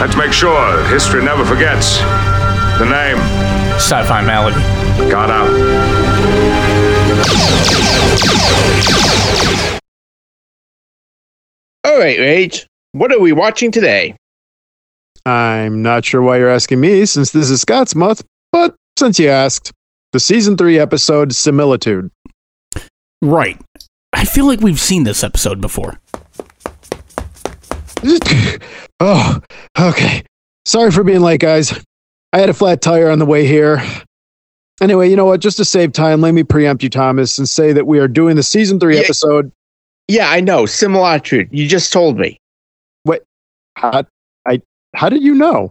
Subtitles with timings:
[0.00, 1.98] Let's make sure that history never forgets.
[2.78, 3.18] The name.
[3.78, 4.60] Sci-fi malady.
[5.10, 5.48] Got out.
[11.84, 12.66] All right, Rage.
[12.92, 14.14] What are we watching today?
[15.26, 18.22] I'm not sure why you're asking me since this is Scott's month,
[18.52, 19.72] but since you asked,
[20.12, 22.10] the season three episode Similitude.
[23.20, 23.60] Right.
[24.12, 25.98] I feel like we've seen this episode before.
[29.00, 29.40] oh,
[29.78, 30.22] okay.
[30.64, 31.72] Sorry for being late, guys.
[32.32, 33.82] I had a flat tire on the way here.
[34.80, 35.40] Anyway, you know what?
[35.40, 38.36] Just to save time, let me preempt you, Thomas, and say that we are doing
[38.36, 39.02] the season three Yeah.
[39.02, 39.50] episode.
[40.06, 40.66] Yeah, I know.
[40.66, 41.48] Similitude.
[41.50, 42.38] You just told me.
[43.76, 44.02] How,
[44.44, 44.60] I,
[44.96, 45.70] how did you know?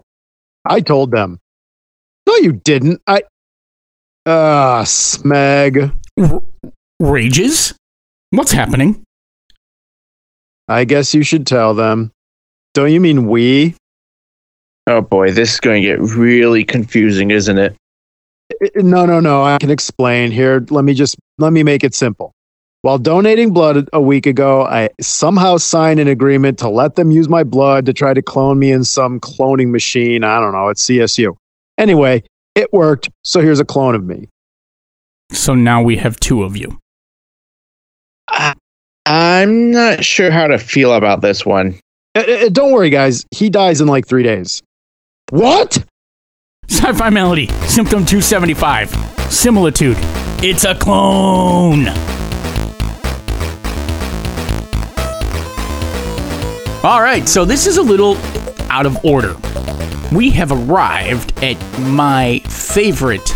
[0.65, 1.39] I told them.
[2.25, 3.01] No, you didn't.
[3.05, 3.23] I.
[4.25, 5.93] Ah, Smeg.
[6.17, 6.43] R-
[7.01, 7.73] rages?
[8.29, 9.03] What's happening?
[10.69, 12.11] I guess you should tell them.
[12.77, 13.73] Don't you mean we?
[14.85, 17.75] Oh boy, this is going to get really confusing, isn't it?
[18.75, 19.43] No, no, no.
[19.43, 20.63] I can explain here.
[20.69, 22.33] Let me just let me make it simple.
[22.83, 27.27] While donating blood a week ago, I somehow signed an agreement to let them use
[27.27, 30.23] my blood to try to clone me in some cloning machine.
[30.23, 30.69] I don't know.
[30.69, 31.35] It's CSU.
[31.79, 32.21] Anyway,
[32.53, 33.09] it worked.
[33.23, 34.29] So here's a clone of me.
[35.31, 36.77] So now we have two of you.
[39.07, 41.79] I'm not sure how to feel about this one.
[42.17, 43.27] Uh, uh, don't worry, guys.
[43.29, 44.63] He dies in like three days.
[45.29, 45.85] What?
[46.67, 48.89] Sci-fi melody, Symptom 275.
[49.31, 49.97] Similitude.
[50.41, 51.87] It's a clone.
[56.83, 58.17] All right, so this is a little
[58.71, 59.35] out of order.
[60.11, 63.31] We have arrived at my favorite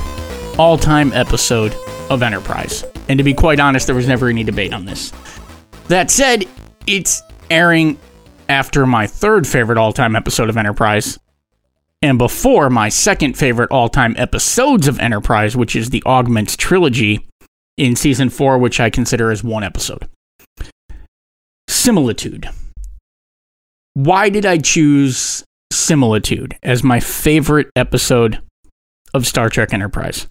[0.58, 1.76] all-time episode
[2.09, 2.84] of Enterprise.
[3.09, 5.12] And to be quite honest, there was never any debate on this.
[5.88, 6.46] That said,
[6.88, 7.22] it's
[7.52, 8.00] airing
[8.52, 11.18] after my third favorite all-time episode of Enterprise,
[12.02, 17.25] and before my second favorite all time episodes of Enterprise, which is the Augments trilogy
[17.78, 20.09] in season four, which I consider as one episode.
[21.70, 22.50] Similitude.
[23.94, 28.42] Why did I choose Similitude as my favorite episode
[29.14, 30.28] of Star Trek Enterprise?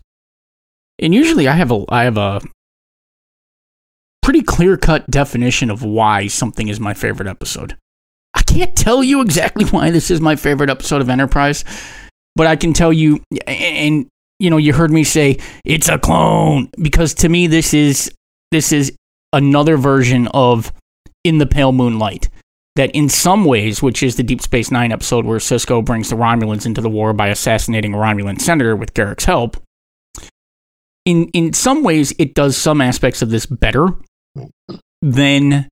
[0.98, 2.42] And usually I have a I have a
[4.22, 7.78] pretty clear-cut definition of why something is my favorite episode.
[8.34, 11.64] I can't tell you exactly why this is my favorite episode of Enterprise,
[12.36, 14.06] but I can tell you, and
[14.38, 18.10] you know, you heard me say it's a clone because to me this is
[18.50, 18.92] this is
[19.32, 20.72] another version of
[21.24, 22.28] In the Pale Moonlight.
[22.76, 26.16] That in some ways, which is the Deep Space Nine episode where Sisko brings the
[26.16, 29.56] Romulans into the war by assassinating a Romulan senator with Garak's help.
[31.04, 33.88] In in some ways, it does some aspects of this better
[35.02, 35.68] than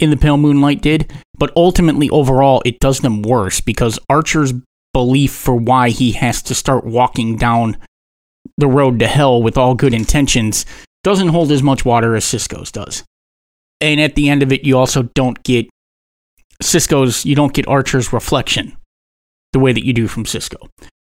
[0.00, 4.52] in the Pale Moonlight did, but ultimately overall it does them worse because Archer's
[4.92, 7.76] belief for why he has to start walking down
[8.58, 10.66] the road to hell with all good intentions
[11.04, 13.04] doesn't hold as much water as Sisko's does.
[13.80, 15.68] And at the end of it, you also don't get
[16.62, 18.76] Sisko's, you don't get Archer's reflection
[19.52, 20.68] the way that you do from Cisco.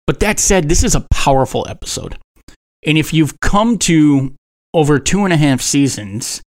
[0.06, 2.18] But that said, this is a powerful episode.
[2.86, 4.34] And if you've come to
[4.74, 6.42] over two and a half seasons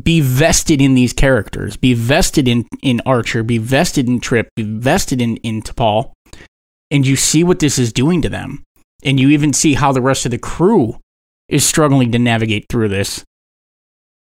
[0.00, 4.62] be vested in these characters, be vested in, in Archer, be vested in Trip, be
[4.62, 6.12] vested in, in T'Pol,
[6.90, 8.62] and you see what this is doing to them,
[9.02, 10.98] and you even see how the rest of the crew
[11.48, 13.24] is struggling to navigate through this,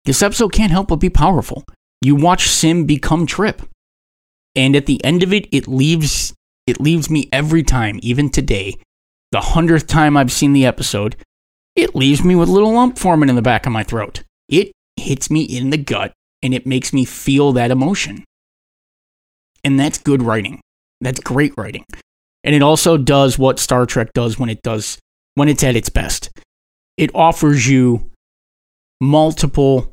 [0.05, 1.63] this episode can't help but be powerful.
[2.01, 3.63] You watch Sim become Trip,
[4.55, 6.33] and at the end of it, it leaves
[6.67, 8.79] it leaves me every time, even today,
[9.31, 11.15] the hundredth time I've seen the episode,
[11.75, 14.23] it leaves me with a little lump forming in the back of my throat.
[14.49, 18.23] It hits me in the gut and it makes me feel that emotion.
[19.63, 20.61] And that's good writing.
[21.01, 21.85] That's great writing.
[22.43, 24.99] And it also does what Star Trek does when it does
[25.33, 26.29] when it's at its best.
[26.97, 28.11] It offers you
[29.01, 29.91] multiple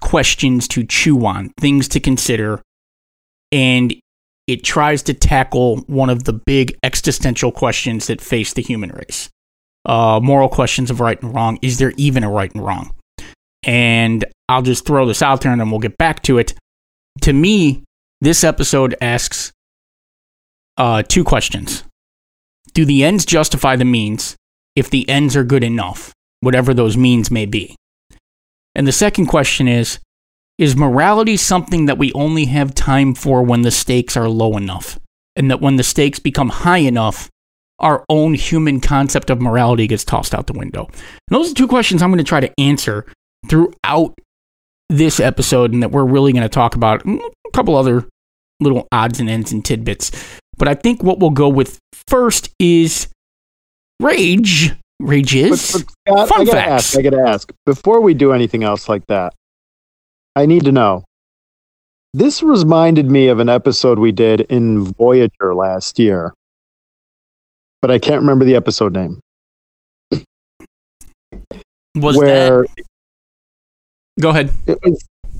[0.00, 2.60] questions to chew on, things to consider,
[3.52, 3.94] and
[4.46, 9.30] it tries to tackle one of the big existential questions that face the human race.
[9.86, 11.58] Uh, moral questions of right and wrong.
[11.62, 12.94] Is there even a right and wrong?
[13.66, 16.54] And I'll just throw this out there and then we'll get back to it.
[17.22, 17.82] To me,
[18.20, 19.52] this episode asks
[20.76, 21.84] uh, two questions
[22.72, 24.36] Do the ends justify the means
[24.76, 27.76] if the ends are good enough, whatever those means may be?
[28.74, 29.98] And the second question is
[30.58, 34.98] Is morality something that we only have time for when the stakes are low enough?
[35.36, 37.28] And that when the stakes become high enough,
[37.80, 40.86] our own human concept of morality gets tossed out the window?
[40.86, 43.06] And those are two questions I'm going to try to answer
[43.48, 44.14] throughout
[44.88, 48.06] this episode, and that we're really going to talk about mm, a couple other
[48.60, 50.10] little odds and ends and tidbits.
[50.56, 53.08] But I think what we'll go with first is
[54.00, 54.72] rage.
[55.00, 56.70] Rage is But, but Scott, Fun I gotta facts.
[56.94, 56.98] ask.
[56.98, 59.34] I gotta ask before we do anything else like that.
[60.36, 61.04] I need to know.
[62.12, 66.32] This reminded me of an episode we did in Voyager last year,
[67.82, 69.18] but I can't remember the episode name.
[71.96, 72.84] was where that.
[74.20, 74.50] Go ahead.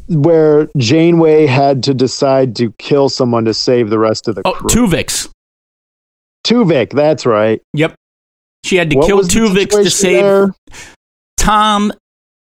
[0.09, 4.53] where Janeway had to decide to kill someone to save the rest of the Oh,
[4.53, 4.69] crew.
[4.69, 5.29] Tuvix.
[6.47, 7.61] Tuvik, that's right.
[7.73, 7.95] Yep.
[8.65, 10.55] She had to What kill Tuvix to save there?
[11.39, 11.93] Tom.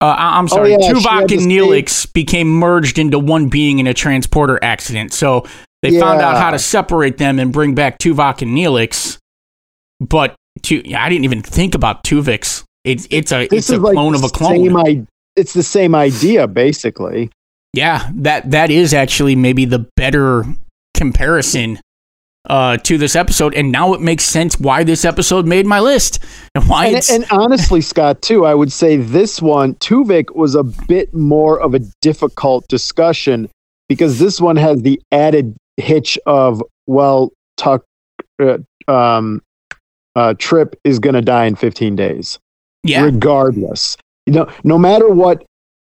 [0.02, 3.86] Uh, I'm sorry, Oh, yeah, Tuvok and save- Neelix became merged into one being in
[3.86, 5.12] a transporter accident.
[5.12, 5.44] So
[5.82, 9.18] they found out how to separate them and bring back Tuvok and Neelix.
[10.00, 12.62] But tu- I didn't even think about Tuvix.
[12.84, 14.52] It's it's a This it's a like clone of a clone.
[14.64, 15.06] Same
[15.36, 17.30] it's the same idea, basically.
[17.72, 20.44] Yeah, that that is actually maybe the better
[20.94, 21.78] comparison
[22.48, 26.24] uh, to this episode, and now it makes sense why this episode made my list
[26.54, 30.54] and why And, it's and honestly, Scott, too, I would say this one, Tuvix, was
[30.54, 33.48] a bit more of a difficult discussion
[33.88, 37.84] because this one has the added hitch of, well, Tuck,
[38.42, 39.42] uh, um,
[40.16, 42.38] uh, Trip is going to die in 15 days,
[42.82, 43.96] yeah regardless.
[44.26, 45.44] You know, no matter what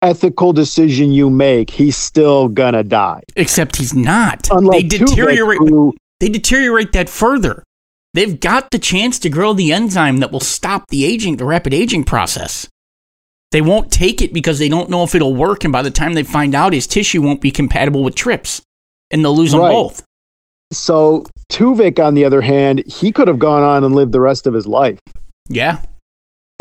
[0.02, 3.22] ethical decision you make, he's still to die.
[3.36, 4.48] Except he's not.
[4.50, 5.58] Unlike they deteriorate.
[5.58, 7.62] who, They deteriorate that further.
[8.12, 11.74] They've got the chance to grow the enzyme that will stop the aging, the rapid
[11.74, 12.68] aging process.
[13.50, 16.14] They won't take it because they don't know if it'll work, and by the time
[16.14, 18.62] they find out, his tissue won't be compatible with trips,
[19.10, 20.02] and they'll lose them both.
[20.72, 24.46] so Tuvix, on the other hand, he could have gone on and lived the rest
[24.46, 24.98] of his life.
[25.48, 25.80] Yeah,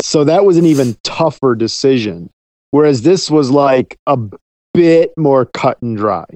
[0.04, 2.28] So that was an even tougher decision.
[2.72, 4.18] Whereas this was like a
[4.74, 6.26] bit more cut and dry.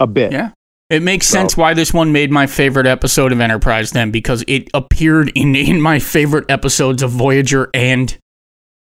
[0.00, 0.32] A bit.
[0.32, 0.52] Yeah.
[0.88, 4.42] It makes So- sense why this one made my favorite episode of Enterprise then because
[4.48, 8.16] it appeared in in my favorite episodes of Voyager and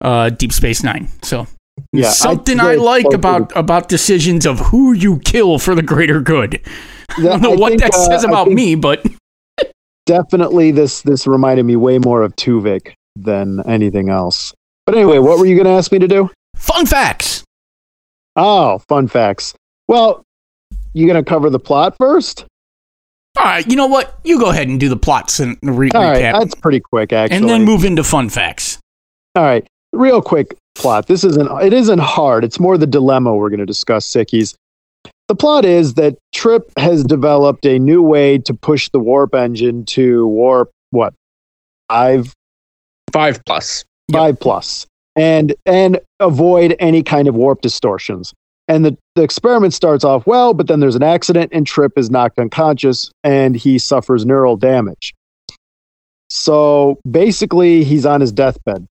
[0.01, 1.07] uh, Deep Space Nine.
[1.21, 1.45] So
[1.93, 6.21] Yeah, something say I, like about about decisions of who you kill for the greater
[6.21, 6.59] good.
[7.19, 9.05] I don't know I what think, that uh, says I about me, but
[10.07, 14.53] Definitely this this reminded me way more of Tuvix than anything else.
[14.85, 16.29] But anyway, what were you gonna ask me to do?
[16.55, 17.43] fun facts.
[18.35, 19.53] Oh, fun facts.
[19.87, 20.23] Well,
[20.93, 22.45] you gonna cover the plot first?
[23.37, 24.19] All right, you know what?
[24.23, 27.13] You go ahead and do the plots and re- All right, recap, that's pretty quick
[27.13, 27.37] actually.
[27.37, 28.77] and then move into fun facts.
[29.35, 31.07] All right, real quick plot.
[31.07, 32.43] This isn't it isn't hard.
[32.43, 34.53] It's more the dilemma we're going to discuss, Sickies.
[35.27, 39.85] The plot is that Trip has developed a new way to push the warp engine
[39.85, 41.13] to warp what
[41.89, 42.33] five
[43.13, 43.85] Five plus.
[44.09, 44.19] Yep.
[44.19, 48.33] five plus, and and avoid any kind of warp distortions.
[48.67, 52.09] And the, the experiment starts off well, but then there's an accident, and Trip is
[52.09, 55.13] knocked unconscious, and he suffers neural damage.
[56.29, 58.85] So basically, he's on his deathbed.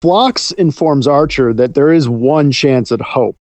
[0.00, 3.36] Phlox informs Archer that there is one chance at hope,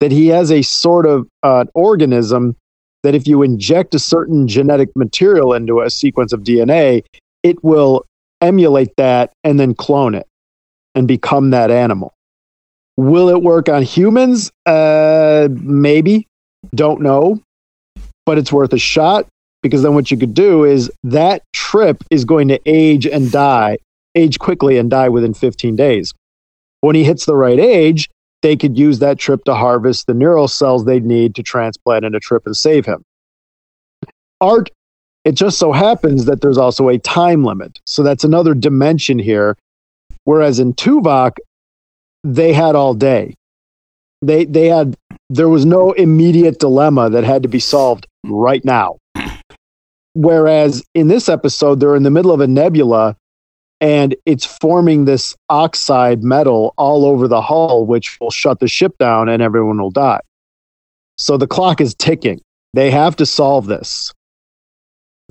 [0.00, 2.54] that he has a sort of uh, organism
[3.02, 7.04] that if you inject a certain genetic material into a sequence of DNA,
[7.42, 8.04] it will
[8.46, 10.26] emulate that and then clone it
[10.94, 12.14] and become that animal.
[12.96, 14.50] Will it work on humans?
[14.64, 16.26] Uh, maybe.
[16.74, 17.42] Don't know.
[18.24, 19.26] But it's worth a shot
[19.62, 23.78] because then what you could do is that trip is going to age and die,
[24.14, 26.12] age quickly and die within 15 days.
[26.80, 28.08] When he hits the right age,
[28.42, 32.14] they could use that trip to harvest the neural cells they'd need to transplant in
[32.14, 33.02] a trip and save him.
[34.40, 34.70] Art,
[35.26, 37.80] it just so happens that there's also a time limit.
[37.84, 39.56] So that's another dimension here.
[40.22, 41.38] Whereas in Tuvok,
[42.22, 43.34] they had all day.
[44.22, 44.96] They they had
[45.28, 48.98] there was no immediate dilemma that had to be solved right now.
[50.14, 53.16] Whereas in this episode, they're in the middle of a nebula
[53.80, 58.96] and it's forming this oxide metal all over the hull, which will shut the ship
[58.98, 60.20] down and everyone will die.
[61.18, 62.40] So the clock is ticking.
[62.74, 64.12] They have to solve this.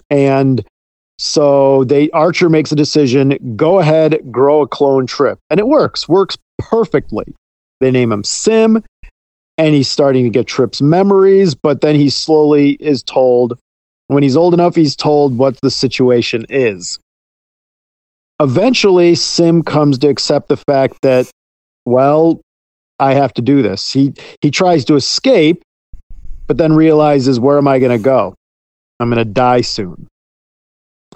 [0.10, 0.66] And
[1.18, 5.40] so they Archer makes a decision, go ahead, grow a clone trip.
[5.50, 7.34] And it works, works perfectly.
[7.80, 8.84] They name him Sim,
[9.58, 13.58] and he's starting to get Trip's memories, but then he slowly is told
[14.08, 17.00] when he's old enough, he's told what the situation is.
[18.40, 21.30] Eventually, Sim comes to accept the fact that,
[21.86, 22.42] well,
[23.00, 23.92] I have to do this.
[23.92, 25.64] He he tries to escape,
[26.48, 28.36] but then realizes, where am I going to go?
[29.00, 30.08] I'm going to die soon.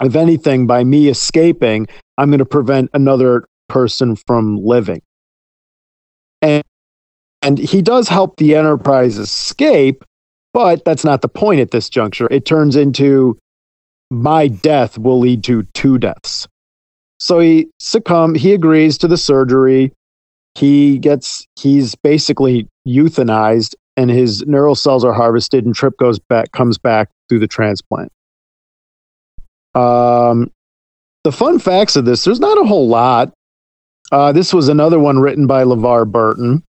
[0.02, 1.86] If anything, by me escaping,
[2.18, 5.02] I'm going to prevent another person from living.
[6.42, 6.64] And
[7.42, 10.04] and he does help the Enterprise escape,
[10.52, 12.28] But that's not the point at this juncture.
[12.30, 13.38] It turns into
[14.10, 16.48] my death will lead to two deaths.
[17.18, 19.92] So he succumbs, he agrees to the surgery.
[20.56, 26.50] He gets, he's basically euthanized and his neural cells are harvested and Trip goes back,
[26.52, 28.12] comes back through the transplant.
[29.74, 30.50] Um,
[31.24, 33.32] the fun facts of this, there's not a whole lot.
[34.12, 36.62] Uh, this was another one written by LeVar Burton.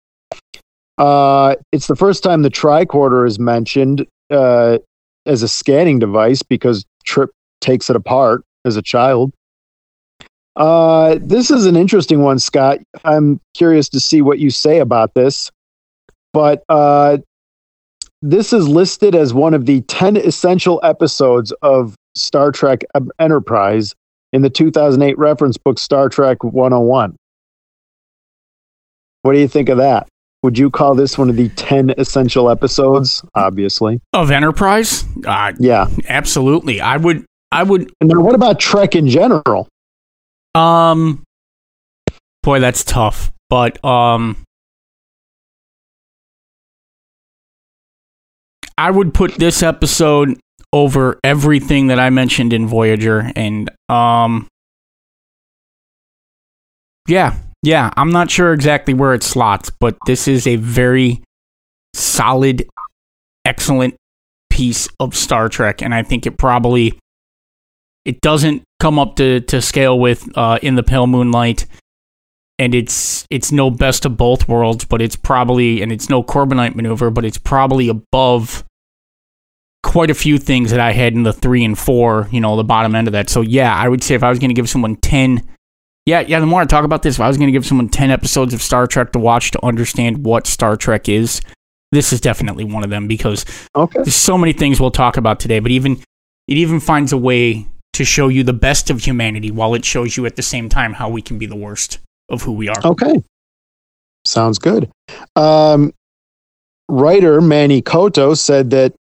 [0.98, 4.78] Uh, it's the first time the tricorder is mentioned uh,
[5.26, 9.34] as a scanning device because Trip takes it apart as a child.
[10.56, 12.78] Uh, this is an interesting one, Scott.
[13.04, 15.50] I'm curious to see what you say about this.
[16.34, 17.18] But uh,
[18.22, 22.84] this is listed as one of the 10 essential episodes of Star Trek
[23.20, 23.96] Enterprise
[24.34, 27.16] in the 2008 reference book Star Trek 101.
[29.24, 30.08] What do you think of that?
[30.44, 33.24] Would you call this one of the 10 essential episodes?
[33.36, 34.00] Obviously.
[34.14, 35.06] Of Enterprise?
[35.26, 35.88] Uh, yeah.
[36.08, 36.82] Absolutely.
[36.82, 39.68] I would I would And Now what about Trek in general?
[40.56, 41.24] Um
[42.44, 43.32] boy, that's tough.
[43.50, 44.38] But um
[48.82, 50.40] I would put this episode
[50.74, 54.48] over everything that I mentioned in Voyager and um
[57.08, 61.22] yeah, yeah, I'm not sure exactly where it slots, but this is a very
[61.94, 62.68] solid
[63.46, 63.96] excellent
[64.50, 66.98] piece of Star Trek and I think it probably
[68.04, 71.68] it doesn't come up to, to scale with uh, in the pale moonlight
[72.58, 76.74] and it's it's no best of both worlds but it's probably and it's no corbomite
[76.74, 78.64] maneuver but it's probably above
[79.84, 82.64] quite a few things that I had in the three and four, you know, the
[82.64, 83.30] bottom end of that.
[83.30, 85.42] So yeah, I would say if I was going to give someone ten,
[86.06, 86.40] yeah, yeah.
[86.40, 88.54] The more I talk about this, if I was going to give someone ten episodes
[88.54, 91.42] of Star Trek to watch to understand what Star Trek is,
[91.92, 93.46] this is definitely one of them because
[93.76, 94.00] Okay.
[94.00, 95.60] there's so many things we'll talk about today.
[95.60, 95.94] But even
[96.48, 100.16] it even finds a way to show you the best of humanity while it shows
[100.16, 102.82] you at the same time how we can be the worst of who we are.
[102.86, 103.22] Okay.
[104.26, 104.90] Sounds good.
[105.36, 105.94] Um,
[106.88, 108.94] writer Manny Koto said that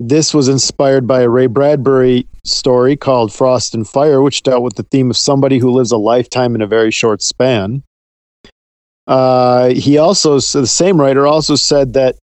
[0.00, 4.76] this was inspired by a Ray Bradbury story called Frost and Fire, which dealt with
[4.76, 7.82] the theme of somebody who lives a lifetime in a very short span.
[9.06, 12.16] Uh, he also, so the same writer also said that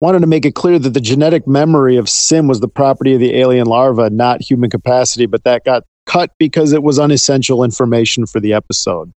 [0.00, 3.20] wanted to make it clear that the genetic memory of Sim was the property of
[3.20, 8.24] the alien larva, not human capacity, but that got cut because it was unessential information
[8.24, 9.12] for the episode.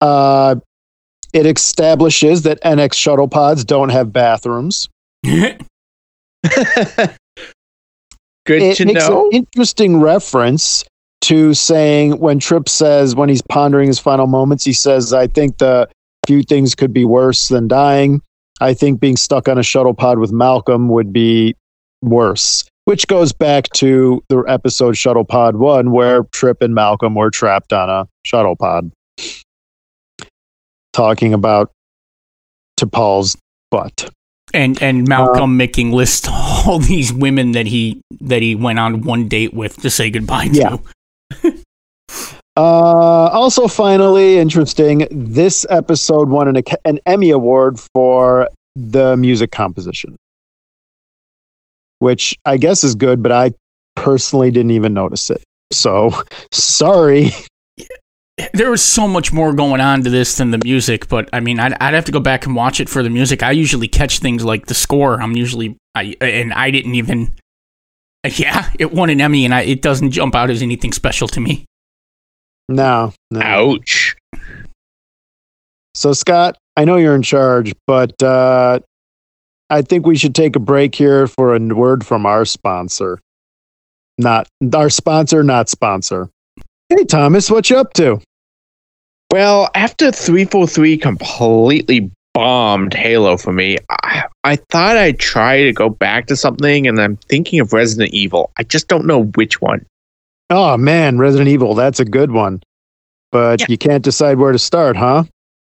[0.00, 0.56] Uh,
[1.32, 4.88] it establishes that NX shuttle pods don't have bathrooms.
[8.46, 9.26] Good it to makes know.
[9.26, 10.84] an interesting reference
[11.22, 15.58] to saying when Trip says when he's pondering his final moments, he says, "I think
[15.58, 15.88] the
[16.26, 18.22] few things could be worse than dying.
[18.60, 21.54] I think being stuck on a shuttle pod with Malcolm would be
[22.02, 27.30] worse." Which goes back to the episode Shuttle Pod One, where Trip and Malcolm were
[27.30, 28.90] trapped on a shuttle pod,
[30.92, 31.70] talking about
[32.80, 33.36] T'Pol's
[33.70, 34.10] butt.
[34.54, 39.28] And and Malcolm making list all these women that he that he went on one
[39.28, 40.76] date with to say goodbye Yeah.
[41.42, 41.54] to.
[42.56, 45.06] Uh, also, finally, interesting.
[45.10, 50.16] This episode won an, an Emmy Award for the music composition,
[52.00, 53.52] which I guess is good, but I
[53.96, 55.42] personally didn't even notice it.
[55.72, 56.12] So,
[56.52, 57.30] sorry.
[58.52, 61.58] There was so much more going on to this than the music, but I mean,
[61.58, 63.42] I'd, I'd have to go back and watch it for the music.
[63.42, 65.20] I usually catch things like the score.
[65.20, 67.34] I'm usually, I and I didn't even.
[68.36, 71.40] Yeah, it won an Emmy, and I, it doesn't jump out as anything special to
[71.40, 71.64] me.
[72.68, 73.40] No, no.
[73.40, 74.14] Ouch.
[75.94, 78.80] So, Scott, I know you're in charge, but uh,
[79.70, 83.20] I think we should take a break here for a word from our sponsor.
[84.18, 86.28] Not our sponsor, not sponsor.
[86.88, 88.20] Hey, Thomas, what you up to?
[89.30, 95.88] Well, after 343 completely bombed Halo for me, I, I thought I'd try to go
[95.88, 98.50] back to something, and I'm thinking of Resident Evil.
[98.58, 99.86] I just don't know which one.
[100.50, 102.60] Oh man, Resident Evil, that's a good one.
[103.30, 103.66] But Yeah.
[103.68, 105.24] you can't decide where to start, huh?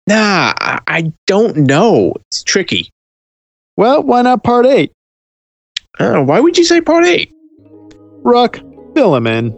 [0.07, 2.13] Nah, I, I don't know.
[2.27, 2.89] It's tricky.
[3.77, 4.91] Well, why not part eight?
[5.97, 7.31] Uh, why would you say part eight?
[8.23, 8.59] Ruck,
[8.95, 9.53] fill him in.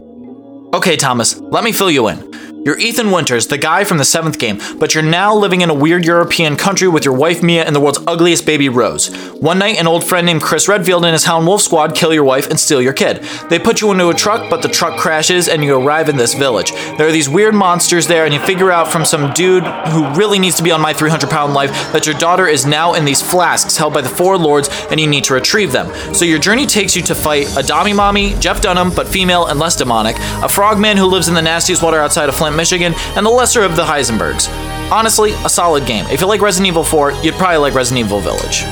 [0.72, 2.47] Okay, Thomas, let me fill you in.
[2.68, 5.74] You're Ethan Winters, the guy from the seventh game, but you're now living in a
[5.74, 9.08] weird European country with your wife Mia and the world's ugliest baby Rose.
[9.36, 12.24] One night, an old friend named Chris Redfield and his Hound Wolf squad kill your
[12.24, 13.24] wife and steal your kid.
[13.48, 16.34] They put you into a truck, but the truck crashes and you arrive in this
[16.34, 16.72] village.
[16.98, 20.38] There are these weird monsters there, and you figure out from some dude who really
[20.38, 23.22] needs to be on my 300 pound life that your daughter is now in these
[23.22, 25.88] flasks held by the four lords and you need to retrieve them.
[26.14, 29.58] So your journey takes you to fight a Dami Mommy, Jeff Dunham, but female and
[29.58, 33.24] less demonic, a frogman who lives in the nastiest water outside of Flint, Michigan, and
[33.24, 34.50] the lesser of the Heisenbergs.
[34.92, 36.04] Honestly, a solid game.
[36.10, 38.64] If you like Resident Evil 4, you'd probably like Resident Evil Village.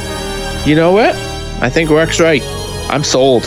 [0.66, 1.14] You know what?
[1.62, 2.42] I think Rick's right.
[2.90, 3.44] I'm sold.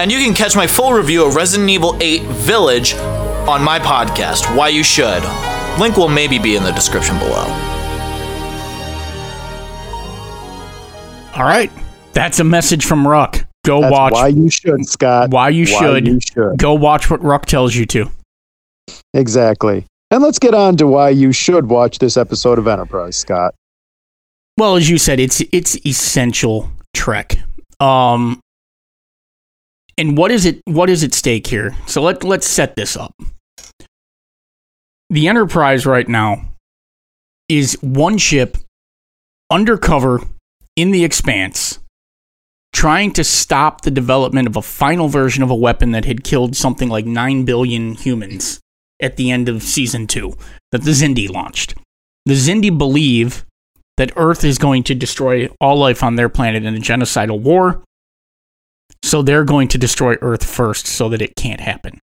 [0.00, 4.54] And you can catch my full review of Resident Evil 8 Village on my podcast,
[4.56, 5.24] Why You Should.
[5.80, 7.46] Link will maybe be in the description below.
[11.34, 11.70] All right.
[12.12, 13.46] That's a message from Ruck.
[13.64, 15.30] Go That's watch why you should, Scott.
[15.30, 16.06] why you should.
[16.06, 16.58] you should.
[16.58, 18.10] Go watch what Ruck tells you to.
[19.14, 19.86] Exactly.
[20.10, 23.54] And let's get on to why you should watch this episode of Enterprise, Scott.
[24.56, 27.38] Well, as you said, it's it's essential Trek.
[27.78, 28.40] Um,
[29.96, 30.60] and what is it?
[30.64, 31.76] What is at stake here?
[31.86, 33.12] So let let's set this up.
[35.10, 36.54] The Enterprise right now
[37.48, 38.56] is one ship
[39.50, 40.20] undercover
[40.76, 41.78] in the expanse,
[42.72, 46.56] trying to stop the development of a final version of a weapon that had killed
[46.56, 48.60] something like nine billion humans
[49.00, 50.36] at the end of season two
[50.72, 51.74] that the Xindi launched.
[52.26, 53.44] The Xindi believe
[53.96, 57.82] that Earth is going to destroy all life on their planet in a genocidal war.
[59.02, 61.98] So they're going to destroy Earth first so that it can't happen.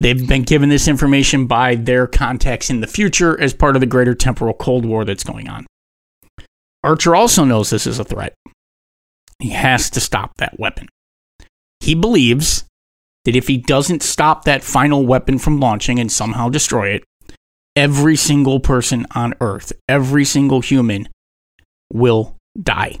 [0.00, 3.86] They've been given this information by their contacts in the future as part of the
[3.86, 5.66] greater temporal Cold War that's going on.
[6.84, 8.34] Archer also knows this is a threat.
[9.40, 10.88] He has to stop that weapon.
[11.80, 12.64] He believes
[13.28, 17.04] that if he doesn't stop that final weapon from launching and somehow destroy it,
[17.76, 21.06] every single person on Earth, every single human
[21.92, 22.98] will die.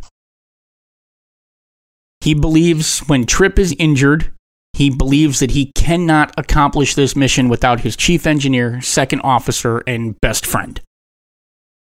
[2.20, 4.30] He believes when Trip is injured,
[4.74, 10.20] he believes that he cannot accomplish this mission without his chief engineer, second officer, and
[10.20, 10.78] best friend.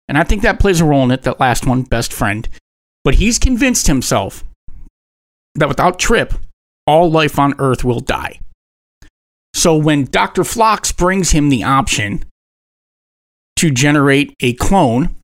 [0.07, 2.47] And I think that plays a role in it, that last one, best friend.
[3.03, 4.45] But he's convinced himself
[5.55, 6.33] that without Trip,
[6.87, 8.39] all life on Earth will die.
[9.53, 10.43] So when Dr.
[10.43, 12.23] Phlox brings him the option
[13.57, 15.15] to generate a clone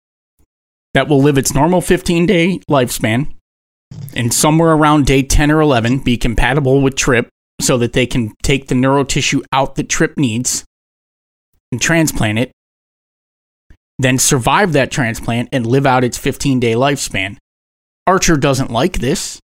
[0.93, 3.33] that will live its normal 15 day lifespan
[4.15, 7.29] and somewhere around day 10 or 11 be compatible with Trip
[7.61, 10.63] so that they can take the neural tissue out that Trip needs
[11.71, 12.51] and transplant it,
[13.99, 17.37] then survive that transplant and live out its 15 day lifespan.
[18.05, 19.39] Archer doesn't like this.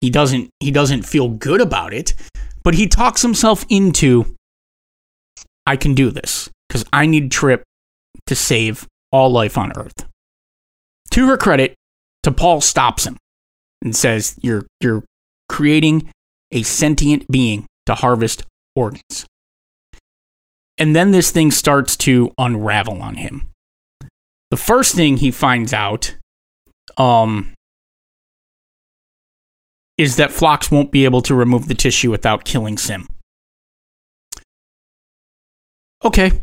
[0.00, 2.14] He doesn't he doesn't feel good about it,
[2.62, 4.34] but he talks himself into
[5.66, 7.62] I can do this because I need Trip
[8.26, 10.06] to save all life on Earth.
[11.12, 11.74] To her credit,
[12.24, 13.16] T'Pol stops him
[13.82, 15.04] and says, "You're you're
[15.48, 16.10] creating
[16.50, 19.26] a sentient being to harvest organs."
[20.76, 23.48] And then this thing starts to unravel on him.
[24.50, 26.16] The first thing he finds out
[26.96, 27.52] um,
[29.96, 33.08] is that Phlox won't be able to remove the tissue without killing Sim.
[36.04, 36.42] Okay,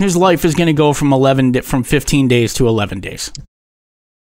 [0.00, 3.30] his life is going to go from 11 di- from 15 days to 11 days.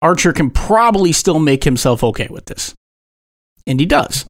[0.02, 2.74] Archer can probably still make himself okay with this.
[3.66, 4.26] And he does.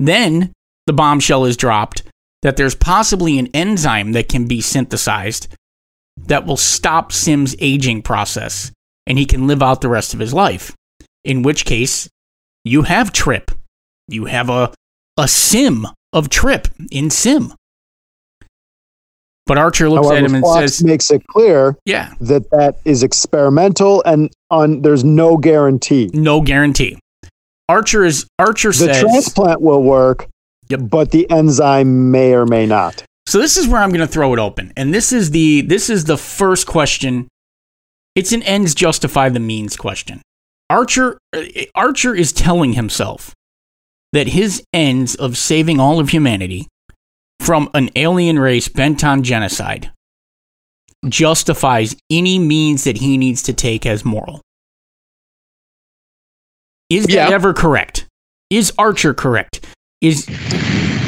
[0.00, 0.52] Then
[0.86, 2.02] the bombshell is dropped
[2.42, 5.46] that there's possibly an enzyme that can be synthesized
[6.16, 8.72] that will stop Sim's aging process
[9.06, 10.74] and he can live out the rest of his life.
[11.22, 12.08] In which case,
[12.66, 13.50] you have Trip.
[14.08, 14.72] You have a,
[15.16, 17.52] a sim of Trip in Sim.
[19.46, 22.76] But Archer looks However, at him and Phlox says, makes it clear Yeah, that that
[22.84, 26.10] is experimental and on there's no guarantee.
[26.12, 26.98] no guarantee.
[27.68, 30.26] Archer is Archer The says transplant will work,
[30.68, 30.80] Yep.
[30.90, 33.04] but the enzyme may or may not.
[33.26, 34.72] So this is where I'm going to throw it open.
[34.76, 37.28] And this is the this is the first question.
[38.16, 40.22] It's an ends justify the means question.
[40.68, 41.42] Archer uh,
[41.74, 43.32] Archer is telling himself
[44.12, 46.66] that his ends of saving all of humanity
[47.40, 49.90] from an alien race bent on genocide
[51.08, 54.40] justifies any means that he needs to take as moral.
[56.90, 57.28] Is that Yeah.
[57.30, 58.06] ever correct?
[58.50, 59.64] Is Archer correct?
[60.00, 60.26] Is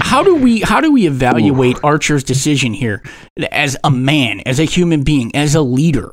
[0.00, 3.02] how do we how do we evaluate Archer's decision here
[3.50, 6.12] as a man, as a human being, as a leader?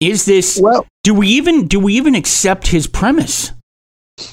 [0.00, 3.52] Is this Well, do we even do we even accept his premise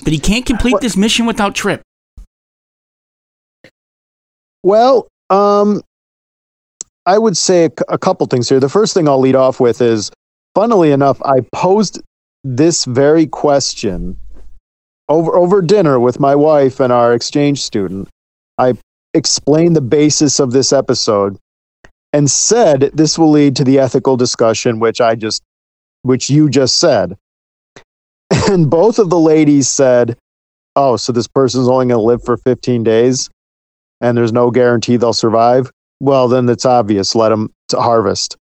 [0.03, 1.81] that he can't complete this mission without Trip?
[4.63, 5.81] well, um,
[7.05, 8.59] I would say a couple things here.
[8.59, 10.11] The first thing I'll lead off with is,
[10.55, 12.01] funnily enough, I posed
[12.43, 14.17] this very question
[15.07, 18.09] over over dinner with my wife and our exchange student.
[18.57, 18.73] I
[19.13, 21.37] explained the basis of this episode
[22.11, 25.43] and said this will lead to the ethical discussion, which I just,
[26.05, 27.17] which you just said.
[28.49, 30.17] And both of the ladies said,
[30.75, 33.29] "Oh, so this person's only going to live for 15 days,
[34.01, 37.15] and there's no guarantee they'll survive." Well, then it's obvious.
[37.15, 38.35] Let them to harvest.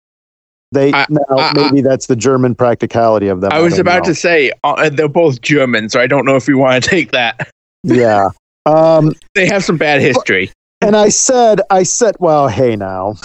[0.72, 3.52] They I- now I- maybe that's the German practicality of them.
[3.52, 4.10] I was about know.
[4.10, 7.10] to say uh, they're both German, so I don't know if we want to take
[7.12, 7.50] that.
[7.84, 8.28] yeah.
[8.66, 10.50] Um, They have some bad history.
[10.80, 13.16] and I said, I said, well, hey, now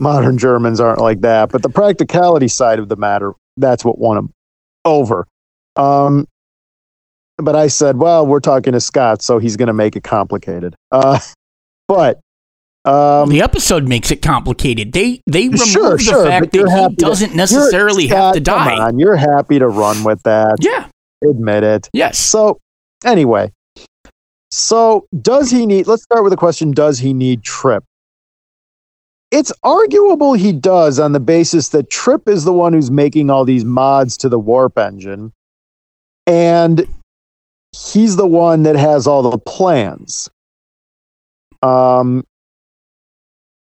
[0.00, 4.16] modern Germans aren't like that, but the practicality side of the matter, that's what won
[4.16, 4.32] them
[4.84, 5.26] over.
[5.76, 6.26] Um,
[7.38, 10.74] but I said, well, we're talking to Scott, so he's going to make it complicated.
[10.90, 11.18] Uh,
[11.88, 12.20] but
[12.84, 14.92] um, the episode makes it complicated.
[14.92, 18.66] They they remove Sure, the sure, fact that he doesn't you're- necessarily have to Scott,
[18.68, 18.84] come die.
[18.84, 20.56] on, you're happy to run with that.
[20.60, 20.88] Yeah.
[21.24, 21.88] Admit it.
[21.92, 22.18] Yes.
[22.18, 22.58] So,
[23.04, 23.52] anyway,
[24.50, 25.86] so does he need?
[25.86, 27.84] Let's start with the question: Does he need Trip?
[29.32, 33.44] It's arguable he does on the basis that Trip is the one who's making all
[33.44, 35.32] these mods to the warp engine,
[36.26, 36.86] and
[37.72, 40.28] he's the one that has all the plans.
[41.62, 42.24] Um,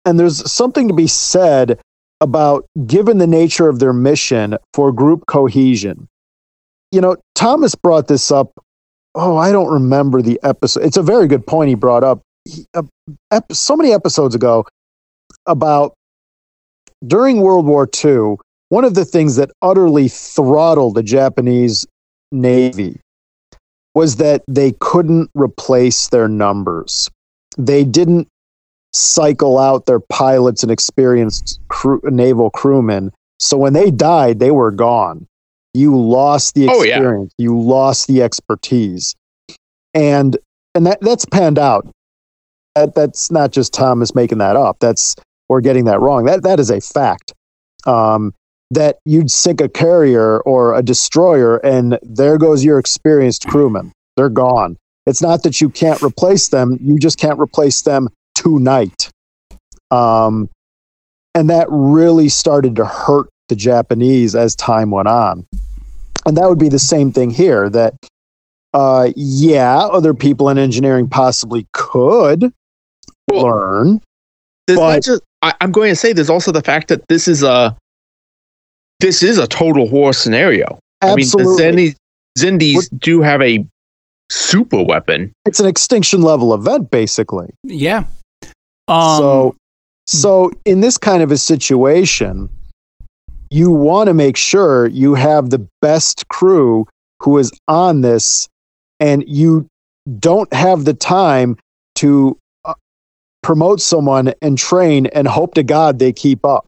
[0.05, 1.79] and there's something to be said
[2.21, 6.07] about, given the nature of their mission, for group cohesion
[6.91, 8.51] you know, Thomas brought this up.
[9.15, 10.83] Oh, I don't remember the episode.
[10.83, 12.21] It's a very good point he brought up.
[12.45, 12.83] He, uh,
[13.31, 14.65] ep- so many episodes ago
[15.49, 15.93] about
[17.05, 18.35] during World War II,
[18.69, 21.85] one of the things that utterly throttled the Japanese
[22.31, 22.99] Navy
[23.95, 27.09] was that they couldn't replace their numbers.
[27.57, 28.27] They didn't
[28.93, 33.11] cycle out their pilots and experienced crew, naval crewmen.
[33.39, 35.25] So when they died, they were gone
[35.75, 36.95] you lost the Oh, yeah.
[36.95, 39.15] experience you lost the expertise
[39.93, 40.35] and
[40.73, 41.87] and that that's panned out
[42.73, 45.15] that, that's not just thomas making that up that's
[45.49, 47.33] or getting that wrong that that is a fact
[47.85, 48.33] um,
[48.71, 54.29] that you'd sink a carrier or a destroyer and there goes your experienced crewmen they're
[54.29, 59.09] gone it's not that you can't replace them you just can't replace them tonight
[59.91, 60.49] um,
[61.35, 65.45] and that really started to hurt the Japanese as time went on.
[66.25, 67.93] And that would be the same thing here that,
[68.73, 72.53] uh, yeah, other people in engineering possibly could
[73.27, 74.01] Well, learn.
[74.67, 77.75] But- just, I, I'm going to say there's also the fact that this is a
[78.99, 80.79] this is a total war scenario.
[81.01, 81.67] Absolutely.
[81.67, 81.95] I mean, the
[82.37, 83.65] Xindis, Xindis do have a
[84.29, 85.33] super weapon.
[85.45, 87.49] it's an extinction level event, basically.
[87.63, 88.03] Yeah.
[88.87, 89.55] Um, so,
[90.05, 92.49] so in this kind of a situation,
[93.49, 96.85] you want to make sure you have the best crew
[97.19, 98.47] who is on this,
[98.99, 99.67] and you
[100.19, 101.57] don't have the time
[101.95, 102.37] to
[103.43, 106.65] promote someone and train and hope to God they keep up.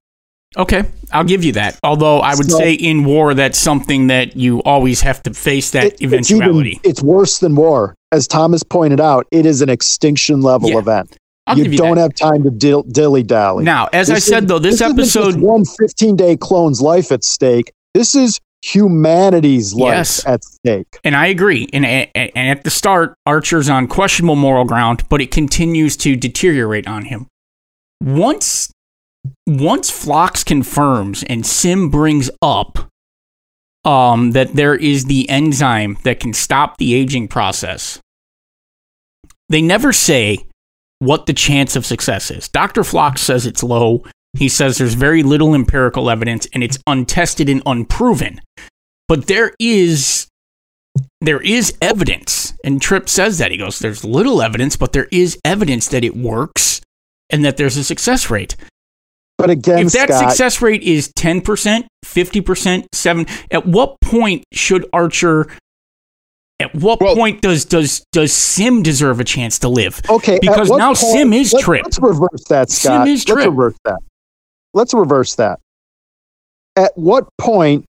[0.57, 1.79] okay, I'll give you that.
[1.83, 5.71] Although I would So- say in war, that's something that you always have to face
[5.71, 6.79] that It- it's, even, eventuality.
[6.83, 7.95] it's worse than war.
[8.11, 10.79] As Thomas pointed out, it is an extinction level Yeah.
[10.79, 11.15] event.
[11.47, 12.01] I'll you you don't that.
[12.01, 13.63] have time to dil- dilly dally.
[13.63, 17.71] now, as I said though, this, just episode one 15 day clone's life at stake.
[17.93, 20.25] This is humanity's life Yes.
[20.25, 20.99] at stake.
[21.03, 21.67] And I agree.
[21.73, 26.87] And, and, at the start, Archer's on questionable moral ground, but it continues to deteriorate
[26.87, 27.27] on him.
[28.01, 28.71] Once
[29.45, 32.89] once Phlox confirms and Sim brings up
[33.85, 37.99] um, that there is the enzyme that can stop the aging process,
[39.49, 40.45] they never say
[40.99, 42.47] what the chance of success is.
[42.47, 42.83] Dr.
[42.83, 44.03] Phlox says it's low.
[44.33, 48.39] He says there's very little empirical evidence and it's untested and unproven.
[49.07, 50.27] But there is
[51.21, 53.51] there is evidence, and Trip says that.
[53.51, 56.81] He goes, There's little evidence, but there is evidence that it works
[57.29, 58.55] and that there's a success rate.
[59.37, 64.85] But again, if that Scott, success rate is 10%, 50%, 7 at what point should
[64.93, 65.47] Archer
[66.59, 69.99] at what Well- point does does does Sim deserve a chance to live?
[70.09, 71.83] okay, because now Sim is let, Trip.
[71.85, 73.07] Let's reverse that, Sim Scott.
[73.07, 73.45] is let's Trip.
[73.49, 73.99] reverse that.
[74.73, 75.59] Let's reverse that.
[76.75, 77.85] At what point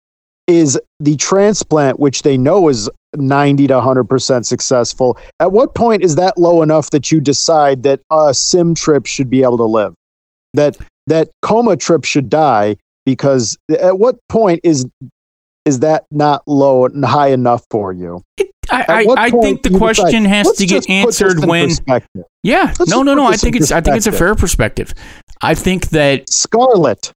[0.49, 6.17] is the transplant, which they know is 90 to 100% successful, at what point is
[6.17, 9.95] that low enough that you decide that a sim trip should be able to live?
[10.55, 14.87] That that coma trip should die because at what point is
[15.65, 18.23] is that not low and high enough for you?
[18.71, 21.71] I, I, I think the question decide, has to get just put this answered when?
[22.43, 23.27] Yeah, Let's no, no, no.
[23.27, 24.95] I think it's I think it's a fair perspective.
[25.43, 27.13] I think that Scarlet.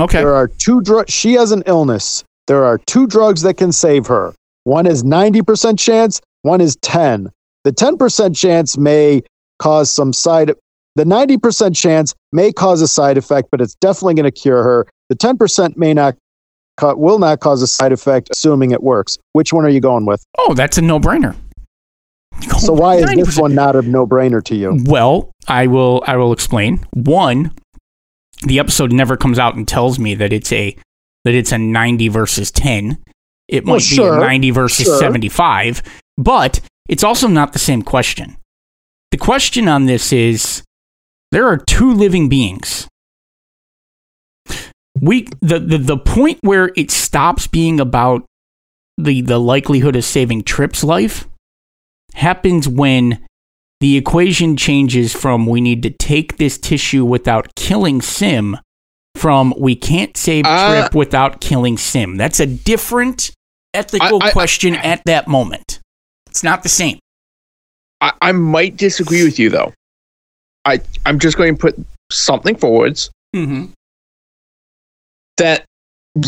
[0.00, 0.18] okay.
[0.18, 1.12] There are two drugs.
[1.12, 2.24] She has an illness.
[2.46, 4.34] There are two drugs that can save her.
[4.64, 7.30] One is 90% chance, one is 10.
[7.64, 9.22] The 10% chance may
[9.58, 10.52] cause some side
[10.94, 14.86] the 90% chance may cause a side effect, but it's definitely going to cure her.
[15.08, 16.16] The 10% may not
[16.82, 19.16] will not cause a side effect assuming it works.
[19.32, 20.24] Which one are you going with?
[20.38, 21.36] Oh, that's a no-brainer.
[22.58, 23.40] So why is this 90%.
[23.40, 24.78] one not a no-brainer to you?
[24.84, 26.84] Well, I will I will explain.
[26.92, 27.52] One,
[28.42, 30.76] the episode never comes out and tells me that it's a
[31.24, 32.98] that it's a 90 versus 10.
[33.48, 34.98] It might Well, be a 90 versus sure.
[34.98, 35.82] 75,
[36.16, 38.36] but it's also not the same question.
[39.10, 40.62] The question on this is
[41.32, 42.86] there are two living beings.
[45.00, 48.24] We the, the the point where it stops being about
[48.96, 51.26] the the likelihood of saving Trip's life
[52.14, 53.24] happens when
[53.80, 58.56] the equation changes from we need to take this tissue without killing Sim
[59.14, 62.16] from we can't save Uh, Trip without killing Sim.
[62.16, 63.30] That's a different
[63.74, 65.80] ethical I- I- question at that moment.
[66.28, 66.98] It's not the same.
[68.00, 69.72] I, I might disagree with you though.
[70.64, 71.76] I I'm just going to put
[72.10, 73.66] something forwards Mm-hmm.
[75.36, 75.64] that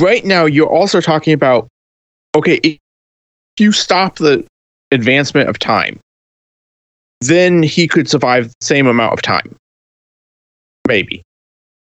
[0.00, 1.66] right now you're also talking about
[2.36, 2.78] okay if
[3.58, 4.44] you stop the
[4.92, 6.00] advancement of time
[7.20, 9.54] then he could survive the same amount of time.
[10.88, 11.22] Maybe.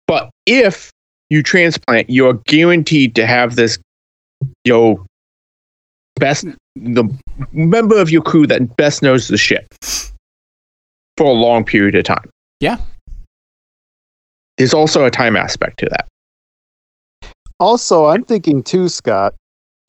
[0.06, 0.90] But if
[1.28, 3.78] you transplant you're guaranteed to have this
[4.64, 5.04] yo
[6.16, 7.04] best the
[7.52, 9.66] member of your crew that best knows the ship
[11.16, 12.30] for a long period of time.
[12.60, 12.78] Yeah.
[14.56, 16.06] there's also a time aspect to that.
[17.58, 19.34] Also, I'm thinking too, Scott,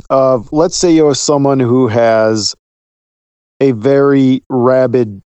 [0.10, 2.56] of let's say you're someone who has
[3.60, 5.22] a very rabid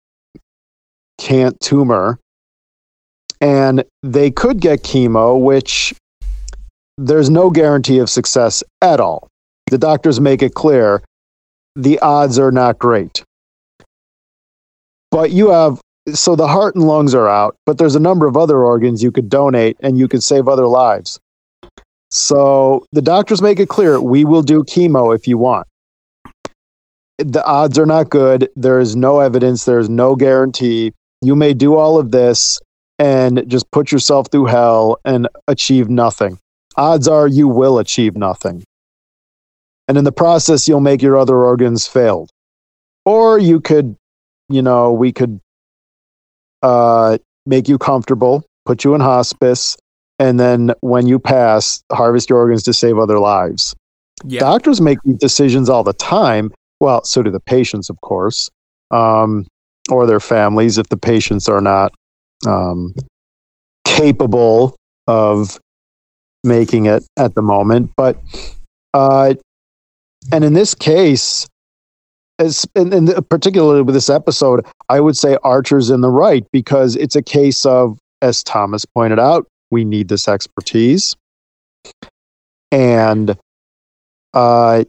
[1.17, 2.19] can't tumor
[3.41, 5.93] and they could get chemo, which
[6.97, 9.27] there's no guarantee of success at all.
[9.69, 11.03] The doctors make it clear
[11.75, 13.23] the odds are not great.
[15.11, 15.79] But you have
[16.13, 19.11] so the heart and lungs are out, but there's a number of other organs you
[19.11, 21.19] could donate and you could save other lives.
[22.09, 25.67] So the doctors make it clear we will do chemo if you want.
[27.17, 28.49] The odds are not good.
[28.56, 30.93] There is no evidence, there's no guarantee.
[31.21, 32.60] You may do all of this
[32.99, 36.39] and just put yourself through hell and achieve nothing.
[36.75, 38.63] Odds are you will achieve nothing.
[39.88, 42.30] And in the process, you'll make your other organs failed.
[43.06, 43.95] Or you could,
[44.49, 45.39] you know, we could
[46.62, 49.77] uh, make you comfortable, put you in hospice,
[50.19, 53.75] and then when you pass, harvest your organs to save other lives.
[54.25, 54.39] Yeah.
[54.39, 56.51] Doctors make these decisions all the time.
[56.79, 58.49] Well, so do the patients, of course,
[58.91, 59.45] um,
[59.89, 61.93] or their families if the patients are not
[62.45, 62.93] um,
[63.85, 64.75] capable
[65.07, 65.59] of
[66.43, 67.91] making it at the moment.
[67.97, 68.21] But,
[68.93, 69.33] uh,
[70.31, 71.47] and in this case,
[72.39, 77.15] as, and, particularly with this episode, I would say Archer's in the right because it's
[77.15, 81.15] a case of, as Thomas pointed out, we need this expertise.
[82.71, 83.37] And
[84.33, 84.83] uh,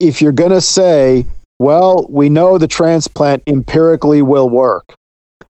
[0.00, 1.26] if you're going to say,
[1.58, 4.94] well, we know the transplant empirically will work,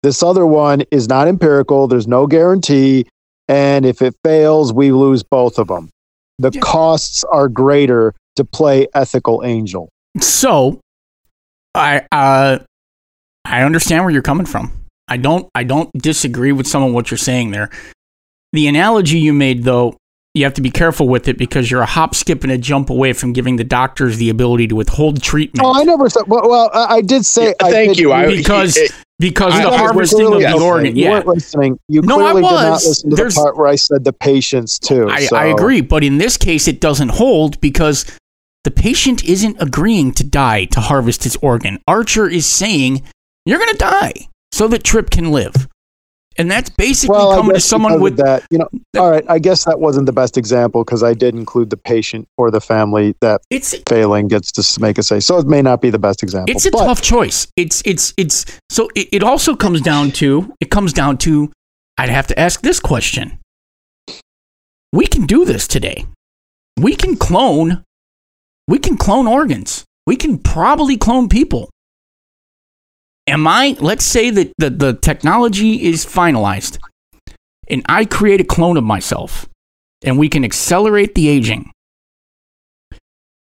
[0.04, 3.06] this other one is not empirical, there's no guarantee.
[3.47, 5.89] And if it fails, we lose both of them.
[6.38, 6.62] The Yeah.
[6.62, 9.89] costs are greater to play ethical angel.
[10.21, 10.80] So,
[11.75, 12.60] I uh,
[13.45, 14.71] I understand where you're coming from.
[15.08, 17.69] I don't I don't disagree with some of what you're saying there.
[18.54, 19.97] The analogy you made, though,
[20.39, 22.89] you have to be careful with it because you're a hop, skip, and a jump
[22.89, 25.63] away from giving the doctors the ability to withhold treatment.
[25.65, 26.23] Oh, I never said.
[26.28, 27.54] Well, well I I did say.
[27.62, 30.60] I thank did- you I, Because- it- because I- the I- harvesting of the yes,
[30.60, 30.95] organ.
[30.95, 31.78] You Yeah, weren't listening.
[31.89, 34.13] You No, I clearly did not listen to There's- the part where I said the
[34.13, 35.10] patients too.
[35.10, 35.82] I, so- I agree.
[35.82, 38.06] But in this case, it doesn't hold because
[38.63, 41.80] the patient isn't agreeing to die to harvest his organ.
[41.88, 43.02] Archer is saying,
[43.45, 44.13] You're going to die
[44.52, 45.67] so that Trip can live.
[46.39, 48.15] And that's basically Well, coming to someone with.
[48.17, 48.45] that.
[48.49, 49.25] You know, all right.
[49.30, 52.62] I guess that wasn't the best example because I did include the patient or the
[52.62, 55.19] family that It's failing gets to make a say.
[55.19, 56.56] So it may not be the best example.
[56.56, 57.47] it's a but tough choice.
[57.58, 61.52] It's it's it's so it, it also comes down to it comes down to
[61.97, 63.38] I'd have to ask this question.
[64.93, 66.06] We can do this today.
[66.78, 67.84] We can clone
[68.67, 69.84] we can clone organs.
[70.08, 71.69] We can probably clone people.
[73.29, 76.79] Am I let's say that the, the technology is finalized
[77.67, 79.47] and I create a clone of myself
[80.03, 81.71] and we can accelerate the aging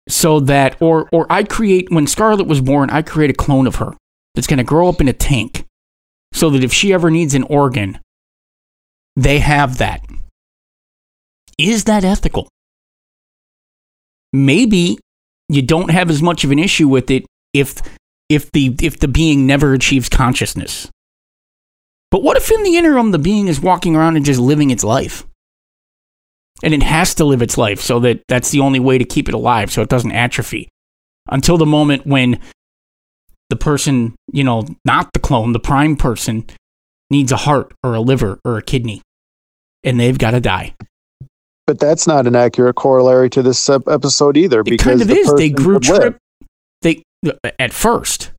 [0.08, 3.76] so that or or I create when Scarlet was born, I create a clone of
[3.76, 3.94] her
[4.34, 5.64] that's going to grow up in a tank
[6.32, 7.98] so that if she ever needs an organ,
[9.16, 10.04] they have that.
[11.58, 12.48] Is that ethical?
[14.32, 14.98] Maybe
[15.48, 17.80] you don't have as much of an issue with it if
[18.28, 20.90] if the if the being never achieves consciousness.
[22.10, 24.84] But what if in the interim the being is walking around and just living its
[24.84, 25.26] life?
[26.62, 29.28] And it has to live its life so that that's the only way to keep
[29.28, 30.68] it alive so it doesn't atrophy.
[31.28, 32.40] Until the moment when
[33.50, 36.46] the person, you know, not the clone, the prime person
[37.10, 39.02] needs a heart or a liver or a kidney
[39.86, 40.74] and they've got to die.
[41.66, 44.60] But that's not an accurate corollary to this episode either.
[44.60, 45.34] It because kind of the is.
[45.34, 45.84] They grew could.
[45.84, 46.12] Trip.
[46.12, 46.18] They
[47.58, 48.30] at first,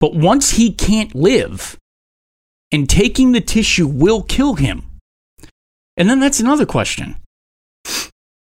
[0.00, 1.76] but once he can't live,
[2.72, 4.82] and taking the tissue will kill him.
[5.96, 7.16] And then that's another question.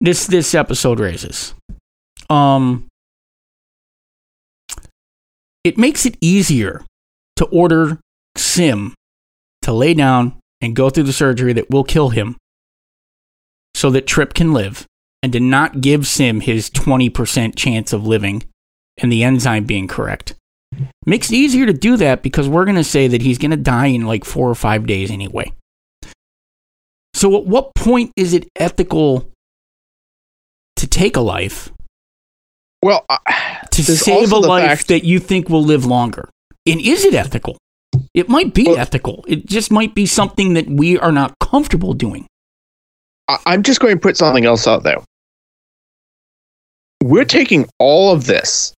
[0.02, 1.54] This this episode raises.
[2.30, 2.88] Um,
[5.64, 6.84] it makes it easier
[7.36, 8.00] to order
[8.36, 8.96] Sim
[9.62, 12.36] to lay down and go through the surgery that will kill him
[13.76, 14.86] so that Trip can live
[15.22, 18.44] and to not give Sim his 20% chance of living
[19.02, 20.36] and the enzyme being correct.
[21.06, 23.58] Makes it easier to do that because we're going to say that he's going to
[23.58, 25.52] die in like four or five days anyway.
[27.14, 29.30] So, at what point is it ethical
[30.78, 31.72] to take a life
[32.82, 33.18] Well, uh,
[33.72, 36.30] to save a life fact- that you think will live longer?
[36.66, 37.58] And is it ethical?
[38.16, 39.24] It might be Well- ethical.
[39.28, 42.26] It just might be something that we are not comfortable doing.
[43.46, 44.98] I'm just going to put something else out there.
[47.04, 48.74] We're taking all of this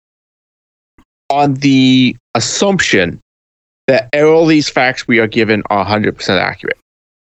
[1.35, 3.19] on the assumption
[3.87, 6.77] that all these facts we are given are 100% accurate.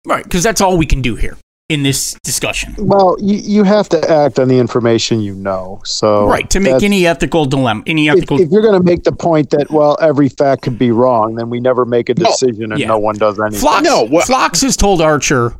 [0.06, 1.36] Right, because that's all we can do here
[1.70, 2.74] in this discussion.
[2.78, 5.80] Well, you, you have to act on the information you know.
[5.84, 9.12] So right, to make any ethical dilemma, any ethical if you're going to make the
[9.12, 12.26] point that well every fact could be wrong, then we never make a No.
[12.26, 12.88] decision and Yeah.
[12.88, 13.60] no one does anything.
[13.60, 15.54] Phlox, No, what- Phlox has told Archer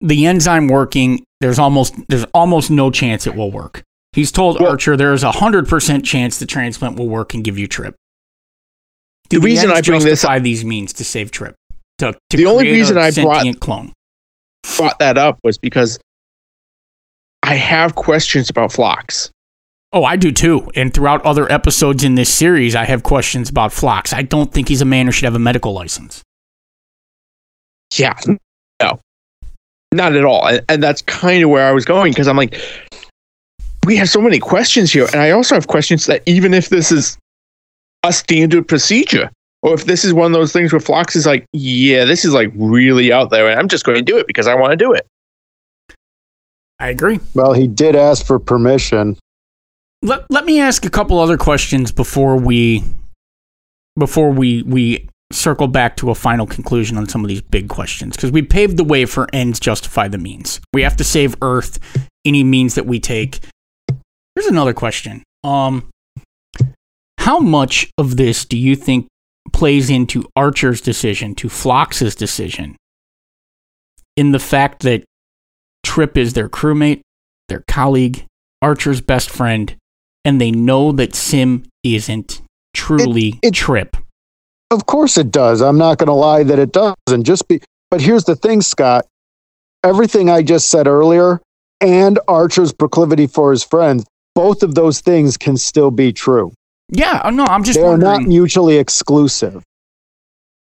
[0.00, 1.22] the enzyme working.
[1.40, 3.82] There's almost there's almost no chance it will work.
[4.12, 7.44] He's told Well- Archer there is a hundred percent chance the transplant will work and
[7.44, 7.94] give you Trip.
[9.28, 11.54] Do The reason I bring this justify these means to save Trip
[11.98, 13.92] to, to The only reason I brought- clone.
[14.76, 15.98] Brought that up was because
[17.42, 19.30] I have questions about Phlox.
[19.92, 20.70] Oh, I do too.
[20.76, 24.12] And throughout other episodes in this series, I have questions about Phlox.
[24.12, 26.22] I don't think he's a man who should have a medical license.
[27.96, 28.14] Yeah,
[28.80, 29.00] no,
[29.92, 30.46] not at all.
[30.46, 32.60] And, and that's kind of where I was going because I'm like,
[33.90, 36.92] we have so many questions here, and I also have questions that even if this
[36.92, 37.18] is
[38.04, 41.44] a standard procedure, or if this is one of those things where Phlox is like,
[41.52, 44.46] yeah, this is like really out there, and I'm just going to do it because
[44.46, 45.08] I want to do it.
[46.78, 47.18] I agree.
[47.34, 49.18] Well, he did ask for permission.
[50.02, 52.84] Let, let me ask a couple other questions before we
[53.98, 58.14] before we we circle back to a final conclusion on some of these big questions
[58.14, 60.60] because we paved the way for ends justify the means.
[60.72, 61.80] We have to save Earth
[62.24, 63.40] any means that we take.
[64.34, 65.22] Here's another question.
[65.44, 65.88] Um
[67.18, 69.06] how much of this do you think
[69.52, 72.76] plays into Archer's decision, to Phlox's decision,
[74.16, 75.04] in the fact that
[75.84, 77.00] Trip is their crewmate,
[77.48, 78.24] their colleague,
[78.62, 79.76] Archer's best friend,
[80.24, 82.40] and they know that Sim isn't
[82.74, 83.96] truly it- Trip.
[84.70, 85.60] Of course it does.
[85.60, 87.24] I'm not going to lie that it doesn't.
[87.24, 87.60] Just be.
[87.90, 89.04] But here's the thing, Scott.
[89.82, 91.40] Everything I just said earlier
[91.80, 96.52] and Archer's proclivity for his friends, both of those things can still be true.
[96.90, 99.62] Yeah, uh, no, I'm just They are not mutually exclusive.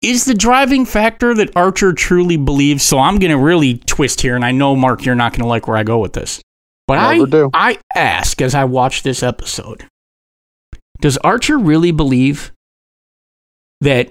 [0.01, 2.83] is the driving factor that Archer truly believes?
[2.83, 5.47] So I'm going to really twist here, and I know, Mark, you're not going to
[5.47, 6.41] like where I go with this.
[6.87, 7.19] But I.
[7.53, 9.85] I ask as I watch this episode,
[11.01, 12.51] does Archer really believe
[13.81, 14.09] that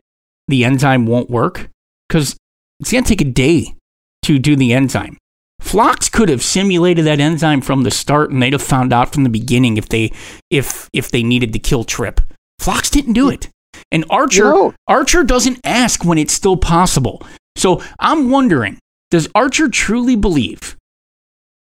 [0.48, 1.68] the enzyme won't work?
[2.08, 2.36] Because
[2.80, 3.74] it's going to take a day
[4.22, 5.16] to do the enzyme.
[5.64, 9.24] Phlox could have simulated that enzyme from the start, and they'd have found out from
[9.24, 10.12] the beginning if they
[10.50, 12.20] if if they needed to kill Trip.
[12.58, 13.48] Phlox didn't do it,
[13.90, 14.74] and Archer No.
[14.86, 17.26] Archer doesn't ask when it's still possible.
[17.56, 18.78] So I'm wondering,
[19.10, 20.76] does Archer truly believe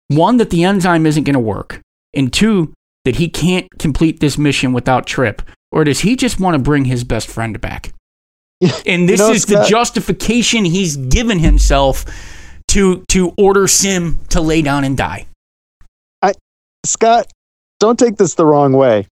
[0.10, 1.80] one that the enzyme isn't going to work,
[2.14, 2.74] and two
[3.06, 6.86] that he can't complete this mission without Trip, or does he just want to bring
[6.86, 7.94] his best friend back?
[8.86, 12.06] And this know, is the Scott- justification he's given himself
[12.70, 15.28] to to order Sim to lay down and die.
[16.22, 16.34] I
[16.86, 17.32] Scott,
[17.80, 19.08] don't take this the wrong way.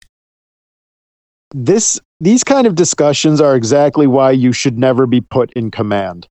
[1.52, 6.28] This these kind of discussions are exactly why you should never be put in command.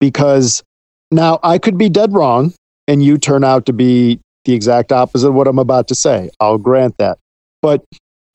[0.00, 0.62] Because
[1.10, 2.54] now I could be dead wrong
[2.88, 6.30] and you turn out to be the exact opposite of what I'm about to say.
[6.40, 7.18] I'll grant that.
[7.60, 7.84] But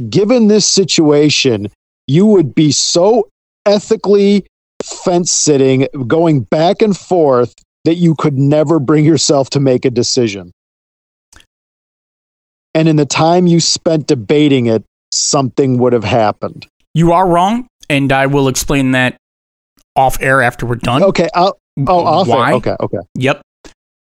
[0.09, 1.69] given this situation,
[2.07, 3.27] you would be so
[3.65, 4.45] ethically
[4.87, 7.53] fence sitting, going back and forth
[7.85, 10.51] that you could never bring yourself to make a decision.
[12.73, 16.67] And in the time you spent debating it, something would have happened.
[16.93, 19.17] You are wrong, and I will explain that
[19.95, 21.03] off air after we're done.
[21.03, 21.29] Okay.
[21.33, 21.57] I'll,
[21.87, 22.51] oh, off Why?
[22.51, 22.55] it.
[22.55, 22.75] Okay.
[22.79, 22.97] Okay.
[23.15, 23.41] Yep.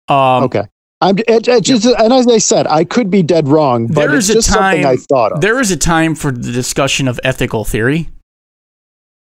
[0.09, 0.63] Um, Okay.
[1.01, 4.15] I'm it, it just, and as I said, I could be dead wrong, but There
[4.17, 5.41] it's is a time- I thought of.
[5.43, 8.09] There is a time for the discussion of ethical theory,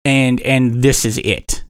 [0.06, 1.64] and and this is it.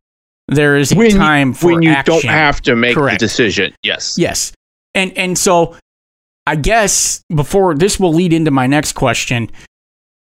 [0.48, 2.14] There is a when, time for when you action.
[2.14, 3.18] don't have to make Correct.
[3.18, 3.74] the decision.
[3.82, 4.16] Yes.
[4.18, 4.52] Yes.
[4.94, 5.74] And and so
[6.46, 9.50] I guess before this will lead into my next question.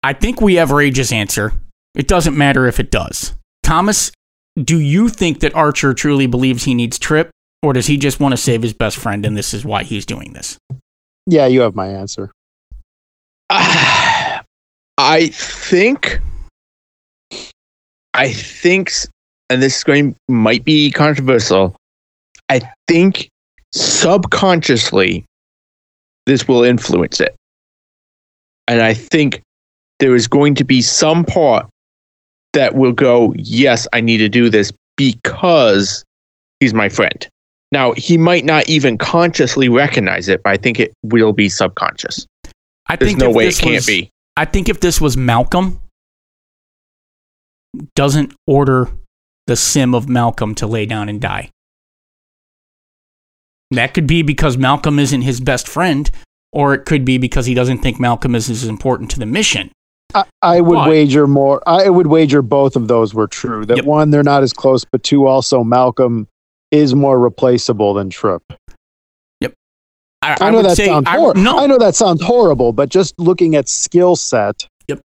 [0.03, 1.53] I think we have Rage's answer.
[1.95, 3.35] It doesn't matter if it does.
[3.63, 4.11] Thomas,
[4.57, 7.31] do you think that Archer truly believes he needs Trip,
[7.63, 10.07] or does he just want to save his best friend and this is why he's
[10.07, 10.59] doing this?
[11.27, 12.33] yeah, you have my answer.
[13.51, 14.43] Ah,
[14.99, 16.21] I think,
[18.19, 18.91] I think,
[19.49, 21.77] and this is going might be controversial.
[22.49, 23.29] I think
[23.73, 25.25] subconsciously
[26.27, 27.35] this will influence it,
[28.67, 29.41] and I think
[30.01, 31.69] there is going to be some part
[32.55, 36.05] that will go, "Yes, I need to do this because
[36.61, 37.27] he's my friend."
[37.71, 42.27] Now he might not even consciously recognize it, but I think it will be subconscious.
[42.89, 44.11] I There's think no way it can't was- be.
[44.37, 45.81] I think if this was Malcolm,
[47.95, 48.89] doesn't order
[49.47, 51.51] the sim of Malcolm to lay down and die.
[53.71, 56.11] That could be because Malcolm isn't his best friend,
[56.53, 59.71] or it could be because he doesn't think Malcolm is as important to the mission.
[60.15, 60.89] I, I would Why?
[60.89, 61.63] wager more.
[61.67, 63.67] I would wager both of those were true.
[63.67, 63.85] That Yep.
[63.85, 66.27] one, they're not as close, but two, also Malcolm
[66.71, 68.43] is more replaceable than Trip.
[70.21, 72.89] I, I, know that say, sounds I, hor- no, I know that sounds horrible, but
[72.89, 75.01] just looking at skill set, Yep.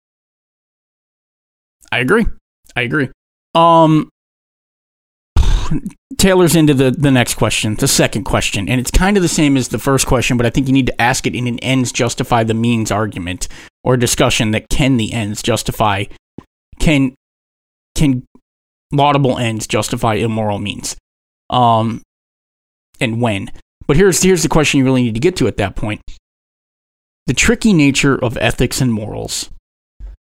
[1.90, 2.26] I agree.
[2.76, 3.10] I agree.
[3.54, 4.10] Um,
[6.16, 9.56] Taylor's into the, the next question, the second question, and it's kind of the same
[9.56, 11.92] as the first question, but I think you need to ask it in an ends
[11.92, 13.48] justify the means argument
[13.84, 16.04] or discussion that can the ends justify
[16.78, 17.14] can
[17.94, 18.24] can
[18.92, 20.96] laudable ends justify immoral means,
[21.50, 22.02] um,
[23.00, 23.50] and when.
[23.86, 26.00] But here's here's the question you really need to get to at that point:
[27.26, 29.50] the tricky nature of ethics and morals.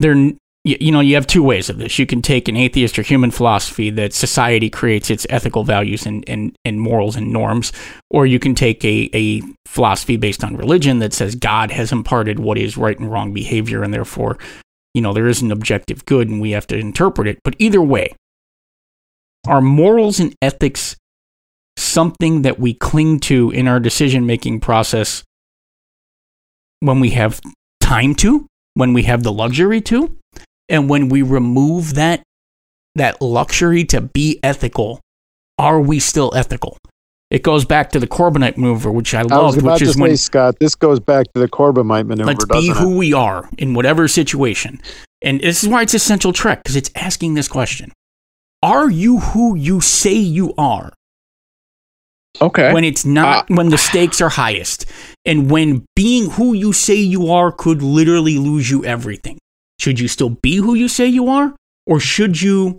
[0.00, 0.32] They're
[0.68, 1.98] you, you know you have two ways of this.
[1.98, 6.24] You can take an atheist or human philosophy that society creates its ethical values and,
[6.28, 7.72] and, and morals and norms
[8.10, 12.38] or you can take a, a philosophy based on religion that says god has imparted
[12.38, 14.38] what is right and wrong behavior and therefore
[14.94, 17.38] you know there is an objective good and we have to interpret it.
[17.44, 18.14] But either way
[19.46, 20.96] are morals and ethics
[21.76, 25.22] something that we cling to in our decision making process
[26.80, 27.40] when we have
[27.80, 30.17] time to when we have the luxury to
[30.68, 32.22] and when we remove that
[32.94, 35.00] that luxury to be ethical
[35.58, 36.78] are we still ethical?
[37.30, 40.56] It goes back to the Corbomite maneuver which i loved which is say, when Scott,
[40.60, 42.96] this goes back to the Corbomite maneuver, let's be who it?
[42.96, 44.80] we are in whatever situation.
[45.20, 47.92] And this is why it's essential trek because it's asking this question.
[48.62, 50.92] Are you who you say you are?
[52.40, 52.72] Okay.
[52.72, 54.86] when it's not uh, when the stakes are highest.
[55.24, 59.37] And when being who you say you are could literally lose you everything
[59.78, 61.54] should you still be who you say you are
[61.86, 62.78] or should you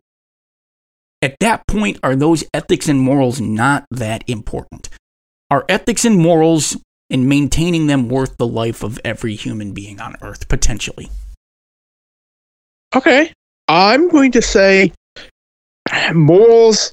[1.22, 4.90] at that point are those ethics and morals not that important
[5.50, 6.78] are ethics and morals
[7.10, 11.10] and maintaining them worth the life of every human being on earth potentially
[12.96, 13.32] Okay.
[13.68, 14.92] I'm going to say
[16.14, 16.92] morals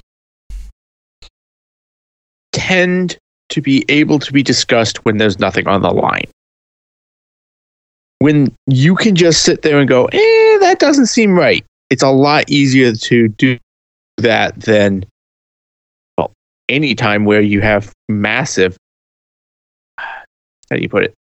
[2.52, 3.16] tend
[3.48, 6.26] to be able to be discussed when there's nothing on the line.
[8.18, 11.64] When you can just sit there and go, eh, that doesn't seem right.
[11.90, 13.58] It's a lot easier to do
[14.16, 15.04] that than,
[16.16, 16.32] well,
[16.68, 18.76] any time where you have massive,
[19.98, 21.14] how do you put it,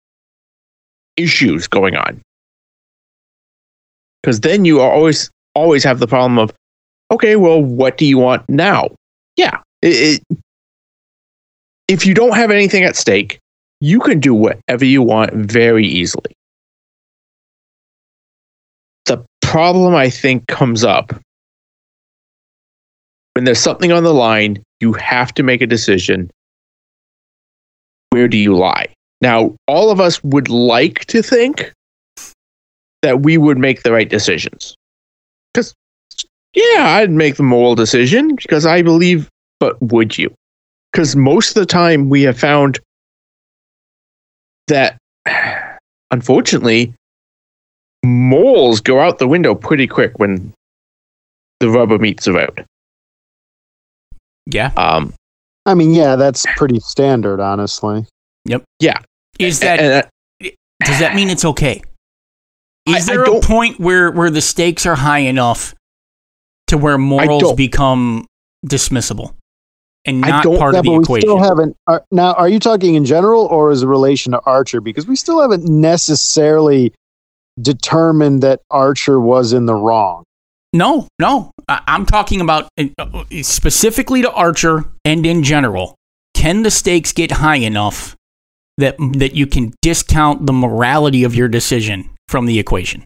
[1.17, 2.21] issues going on.
[4.21, 6.51] Because then you always always have the problem of
[7.11, 8.89] okay well what do you want now?
[9.37, 10.39] Yeah it, it,
[11.87, 13.39] if you don't have anything at stake
[13.79, 16.34] you can do whatever you want very easily
[19.45, 21.13] problem i think comes up
[23.33, 26.29] when there's something on the line you have to make a decision
[28.09, 28.87] where do you lie
[29.21, 31.73] now all of us would like to think
[33.05, 34.75] that we would make the right decisions.
[35.53, 35.75] Because,
[36.55, 39.29] yeah, I'd make the moral decision because I believe,
[39.59, 40.33] but would you?
[40.91, 42.79] Because most of the time we have found
[44.69, 44.97] that,
[46.11, 46.95] unfortunately,
[48.05, 50.53] morals go out the window pretty quick when
[51.59, 52.65] the rubber meets the road.
[54.45, 55.13] yeah Um,
[55.65, 58.05] I mean, yeah, that's pretty standard, honestly.
[58.45, 58.63] Yep.
[58.79, 58.99] Yeah.
[59.39, 60.49] Is that And, uh,
[60.83, 61.81] does that mean it's okay?
[62.87, 65.73] Is I- I there a point where where the stakes are high enough
[66.67, 68.25] to where morals become
[68.65, 69.33] dismissible
[70.05, 71.29] and I not don't- part yeah, of the but we equation?
[71.29, 71.75] still haven't.
[71.87, 74.81] Are, now, are you talking in general or as a relation to Archer?
[74.81, 76.93] Because we still haven't necessarily
[77.61, 80.23] determined that Archer was in the wrong.
[80.73, 81.51] No, no.
[81.69, 85.95] I- I'm talking about uh, specifically to Archer and in general.
[86.33, 88.15] Can the stakes get high enough
[88.77, 93.05] that that you can discount the morality of your decision from the equation?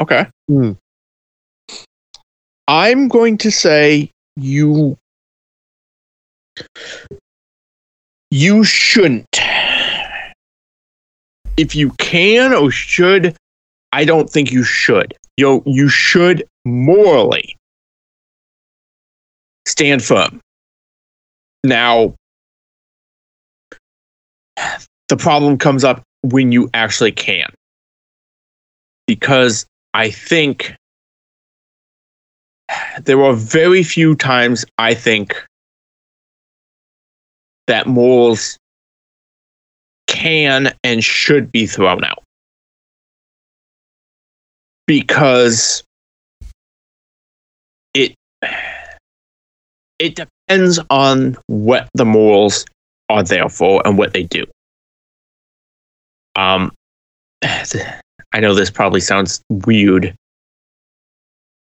[0.00, 0.26] okay.
[0.48, 0.72] Hmm.
[2.68, 4.96] I'm going to say you
[8.30, 9.26] you shouldn't.
[11.56, 13.36] If you can or should,
[13.92, 15.14] I don't think you should.
[15.36, 17.56] You you should morally
[19.66, 20.40] stand firm.
[21.62, 22.14] Now
[25.08, 27.52] the problem comes up when you actually can.
[29.06, 30.74] Because I think
[33.02, 35.34] there are very few times I think
[37.66, 38.58] that morals
[40.06, 42.22] can and should be thrown out.
[44.86, 45.82] Because
[47.94, 48.14] it
[49.98, 52.66] it depends on what the morals
[53.08, 54.44] are there for and what they do.
[56.36, 56.72] Um
[57.42, 60.14] I know this probably sounds weird,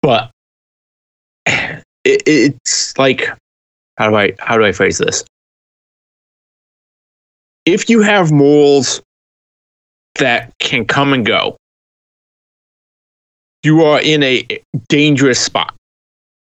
[0.02, 0.32] but
[1.46, 3.28] it, it's like
[3.98, 5.24] how do I how do I phrase this?
[7.68, 9.02] If you have morals
[10.20, 11.58] that can come and go,
[13.62, 14.48] you are in a
[14.88, 15.74] dangerous spot.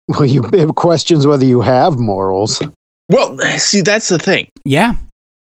[0.09, 2.61] Well, you have questions whether you have morals.
[3.09, 4.47] Well, see, that's the thing.
[4.63, 4.95] Yeah,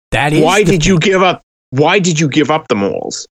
[0.09, 0.43] that is.
[0.43, 1.43] Why the did you give up?
[1.69, 3.27] Why did you give up the morals?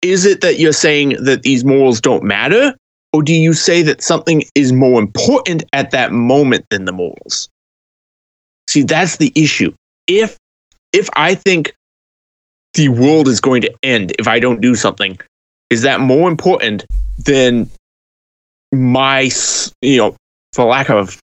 [0.00, 2.74] Is it that you're saying that these morals don't matter,
[3.12, 7.50] or do you say that something is more important at that moment than the morals?
[8.66, 9.74] See, that's the issue.
[10.06, 10.38] If
[10.96, 11.74] if I think
[12.74, 15.18] the world is going to end if I don't do something,
[15.70, 16.84] is that more important
[17.24, 17.68] than
[18.72, 19.30] my,
[19.82, 20.16] you know,
[20.52, 21.18] for lack of,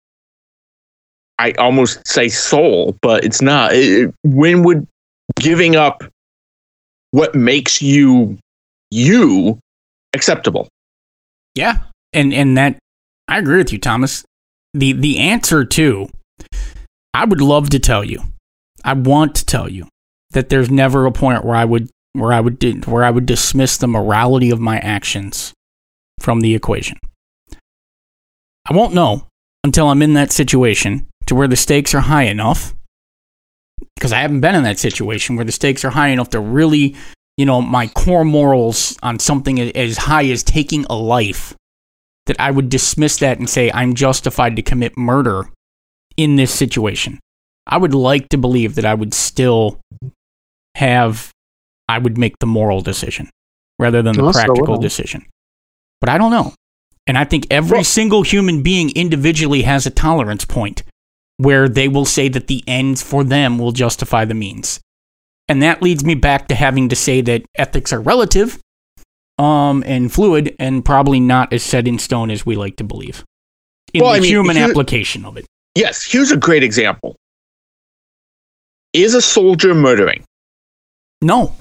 [1.39, 3.73] I almost say soul, but it's not.
[3.73, 4.87] It- when would
[5.39, 6.03] giving up
[7.11, 8.37] what makes you
[8.91, 9.59] you
[10.13, 10.67] acceptable?
[11.55, 12.77] Yeah, and and that
[13.27, 14.23] I agree with you, Thomas.
[14.73, 16.09] the The answer to,
[17.13, 18.21] I would love to tell you,
[18.83, 19.87] I want to tell you
[20.31, 23.77] that there's never a point where I would where I would where I would dismiss
[23.77, 25.53] the morality of my actions
[26.19, 26.97] from the equation.
[28.69, 29.27] I won't know
[29.63, 32.73] until I'm in that situation to where the stakes are high enough
[33.95, 36.95] because I haven't been in that situation where the stakes are high enough to really,
[37.37, 41.55] you know, my core morals on something as high as taking a life
[42.25, 45.49] that I would dismiss that and say I'm justified to commit murder
[46.15, 47.19] in this situation.
[47.67, 49.79] I would like to believe that I would still
[50.75, 51.31] have
[51.89, 53.29] I would make the moral decision
[53.79, 55.25] rather than the practical decision.
[55.99, 56.53] But I don't know.
[57.07, 60.83] And I think every Well- single human being individually has a tolerance point
[61.37, 64.79] where they will say that the ends for them will justify the means.
[65.49, 68.59] And that leads me back to having to say that ethics are relative
[69.37, 73.23] um, and fluid and probably not as set in stone as we like to believe
[73.93, 75.45] in Well, the I mean, human here- application of it.
[75.75, 77.15] Yes, here's a great example.
[78.93, 80.23] Is a soldier murdering?
[81.21, 81.53] No.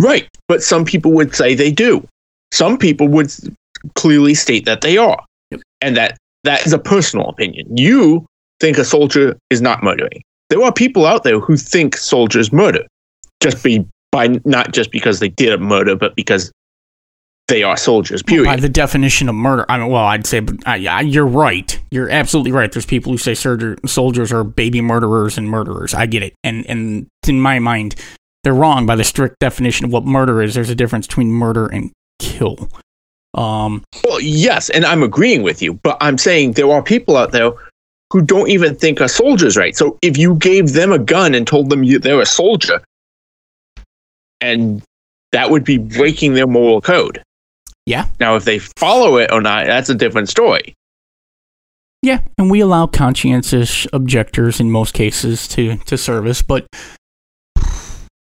[0.00, 2.06] Right, but some people would say they do.
[2.52, 3.32] Some people would
[3.94, 5.24] clearly state that they are.
[5.50, 5.60] Yep.
[5.80, 7.76] And that that is a personal opinion.
[7.76, 8.26] You
[8.60, 10.22] think a soldier is not murdering.
[10.50, 12.84] There are people out there who think soldiers murder.
[13.42, 16.52] Just be by not just because they did a murder, but because
[17.48, 18.22] they are soldiers.
[18.22, 18.46] Period.
[18.46, 21.78] By the definition of murder, I mean, well, I'd say, but I, I, you're right.
[21.90, 22.72] You're absolutely right.
[22.72, 25.92] There's people who say soldier, soldiers are baby murderers and murderers.
[25.92, 27.96] I get it, and and in my mind,
[28.44, 30.54] they're wrong by the strict definition of what murder is.
[30.54, 32.68] There's a difference between murder and kill.
[33.34, 37.32] Um, Well, yes, and I'm agreeing with you, but I'm saying there are people out
[37.32, 37.50] there
[38.10, 39.76] who don't even think a soldier's right.
[39.76, 42.80] So if you gave them a gun and told them you, they're a soldier,
[44.40, 44.82] and
[45.32, 47.22] that would be breaking their moral code.
[47.86, 48.08] Yeah.
[48.20, 50.74] Now, if they follow it or not, that's a different story.
[52.02, 56.66] Yeah, and we allow conscientious objectors in most cases to to service, but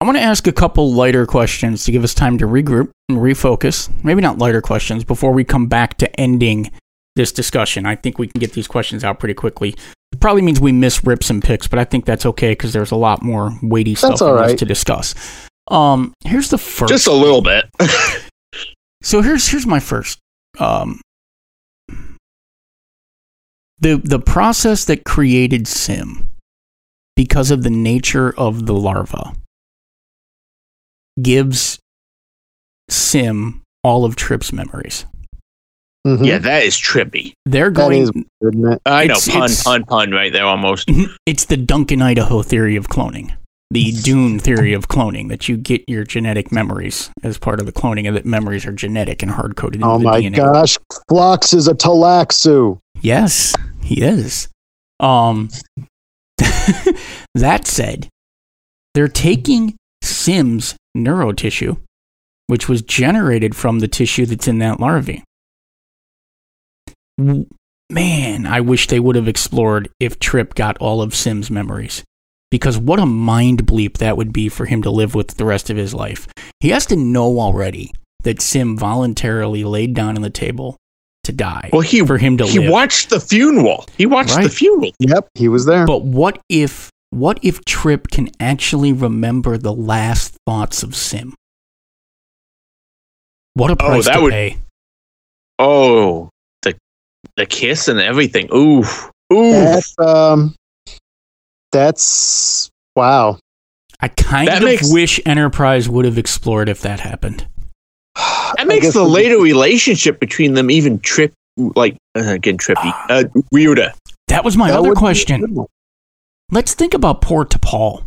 [0.01, 3.19] I want to ask a couple lighter questions to give us time to regroup and
[3.19, 3.91] refocus.
[4.05, 6.71] Maybe not lighter questions before we come back to ending
[7.17, 7.85] this discussion.
[7.85, 9.75] I think we can get these questions out pretty quickly.
[10.13, 12.93] It probably means we miss rips and picks, but I think that's okay because there's
[12.93, 14.59] a lot more weighty stuff That's all in right.
[14.59, 15.15] to discuss.
[15.71, 16.91] Um, here's the first.
[16.91, 17.67] Just a little bit.
[19.03, 20.19] So here's here's my first.
[20.59, 21.01] Um,
[23.81, 26.29] the the process that created Sim,
[27.17, 29.33] because of the nature of the larva,
[31.23, 31.79] gives
[32.91, 35.05] Sim all of Trip's memories.
[36.07, 36.25] Mhm.
[36.27, 37.33] yeah, that is trippy.
[37.45, 38.03] They're going.
[38.03, 38.83] is weird, isn't it?
[38.87, 40.89] I know, It's- pun, it's- pun, pun, right there almost.
[41.27, 43.37] It's the Duncan Idaho theory of cloning,
[43.71, 47.73] the Dune theory of cloning, that you get your genetic memories as part of the
[47.73, 50.37] cloning, and that memories are genetic and hard coded Oh my DNA.
[50.37, 52.79] gosh, Phlox is a Talaxian.
[53.01, 54.49] Yes, he is.
[55.01, 55.51] Um,
[57.35, 58.09] that said,
[58.95, 61.79] they're taking Sim's neurotissue,
[62.47, 65.23] which was generated from the tissue that's in that larvae.
[67.91, 72.03] Man, I wish they would have explored if Trip got all of Sim's memories.
[72.51, 75.69] Because what a mind bleep that would be for him to live with the rest
[75.71, 76.27] of his life.
[76.61, 77.93] He has to know already
[78.25, 80.77] that Sim voluntarily laid down on the table
[81.25, 82.53] to die Well, he for him to live.
[82.55, 82.71] he live.
[82.71, 83.85] watched the funeral.
[83.99, 84.45] He watched Right.
[84.45, 84.93] the funeral.
[84.99, 85.85] Yep, he was there.
[85.87, 91.35] But what if what if Trip can actually remember the last thoughts of Sim?
[93.55, 94.59] What a Oh, price that to would- pay.
[95.59, 96.31] Oh,
[96.63, 96.77] the
[97.37, 98.49] the kiss and everything.
[98.55, 99.11] Ooh, oof.
[99.31, 100.55] That's um,
[101.73, 103.39] that's wow.
[104.01, 107.47] I kind That of makes- wish Enterprise would have explored if that happened.
[108.57, 113.93] That makes the later relationship between them even trip, like uh, again trippy, uh, weirder.
[114.29, 115.67] That was my that other would be a question.
[116.51, 118.05] Let's think about poor T'Pol.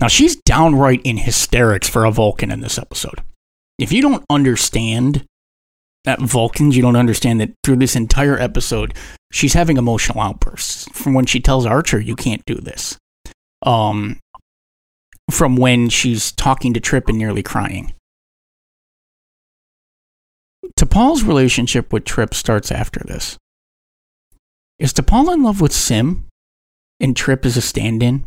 [0.00, 3.20] Now she's downright in hysterics for a Vulcan in this episode.
[3.78, 5.24] If you don't understand
[6.04, 8.94] that Vulcans, you don't understand that through this entire episode,
[9.32, 10.88] she's having emotional outbursts.
[10.92, 12.96] From when she tells Archer, "You can't do this,"
[13.62, 14.18] um,
[15.30, 17.92] from when she's talking to Trip and nearly crying.
[20.78, 23.36] T'Pol's relationship with Trip starts after this.
[24.78, 26.24] Is T'Pol in love with Sim?
[26.98, 28.24] and Trip is a stand-in,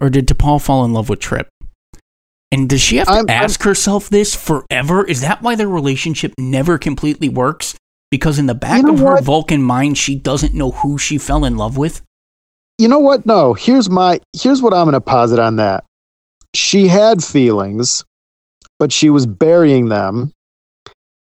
[0.00, 1.48] or did T'Pol fall in love with Trip?
[2.50, 5.04] And does she have to I'm- I'm- ask herself this forever?
[5.04, 7.74] Is that why their relationship never completely works?
[8.10, 9.20] Because in the back know of her?
[9.20, 12.02] Vulcan mind, she doesn't know who she fell in love with.
[12.78, 13.26] You know what?
[13.26, 13.54] No.
[13.54, 15.84] Here's my here's what I'm going to posit on that.
[16.54, 18.04] She had feelings,
[18.78, 20.32] but she was burying them.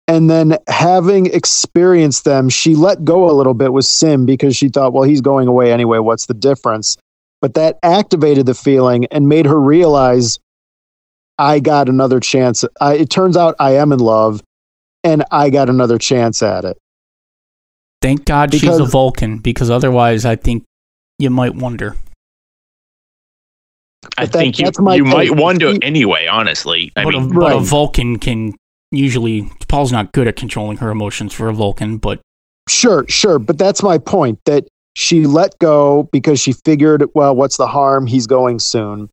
[0.08, 4.70] And then having experienced them, she let go a little bit with Sim because she
[4.70, 5.98] thought, well, he's going away anyway.
[5.98, 6.96] What's the difference?
[7.42, 10.40] But that activated the feeling and made her realize
[11.40, 12.64] I got another chance.
[12.80, 14.44] I, it turns out I am in love
[15.06, 16.78] and I got another chance at it.
[18.02, 20.66] Thank God she's a Vulcan, because otherwise, I think
[21.18, 21.96] you might wonder.
[24.18, 26.28] I that- think you, that's my you might wonder anyway.
[26.28, 27.60] Honestly, I but, a, mean, but a.
[27.60, 28.54] Vulcan can
[28.92, 29.44] usually.
[29.44, 32.20] T'Pol's not good at controlling her emotions for a Vulcan, but
[32.68, 33.40] Sure, sure.
[33.40, 38.08] But that's my point that she let go because she figured, well, what's the harm?
[38.08, 39.10] He's going soon.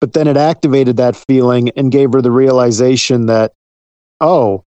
[0.00, 3.52] But then it activated that feeling and gave her the realization that,
[4.20, 4.62] oh,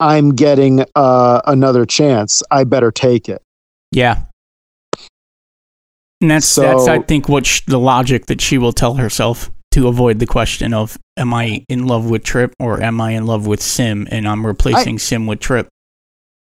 [0.00, 2.42] I'm getting uh, another chance.
[2.50, 3.42] I better take it.
[3.92, 4.22] Yeah.
[6.20, 9.88] And that's that's I think what sh- the logic that she will tell herself to
[9.88, 13.46] avoid the question of am I in love with Trip or am I in love
[13.46, 15.68] with Sim and I'm replacing Sim with Trip.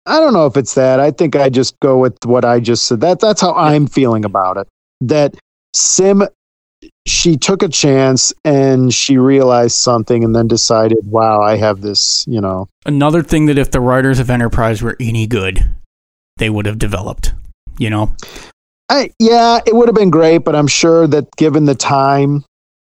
[0.07, 0.99] I don't know if it's that.
[1.01, 3.01] I think I just go with what I just said.
[3.01, 4.69] That that's how I'm feeling about it.
[5.01, 5.35] That
[5.75, 6.25] Sim
[7.11, 12.25] she took a chance and she realized something and then decided, wow, I have this,
[12.29, 12.69] you know.
[12.87, 15.65] Another thing that if the writers of Enterprise were any good,
[16.39, 17.35] they would have developed.
[17.79, 18.15] You know?
[18.89, 22.45] I, yeah, it would have been great, but I'm sure that given the time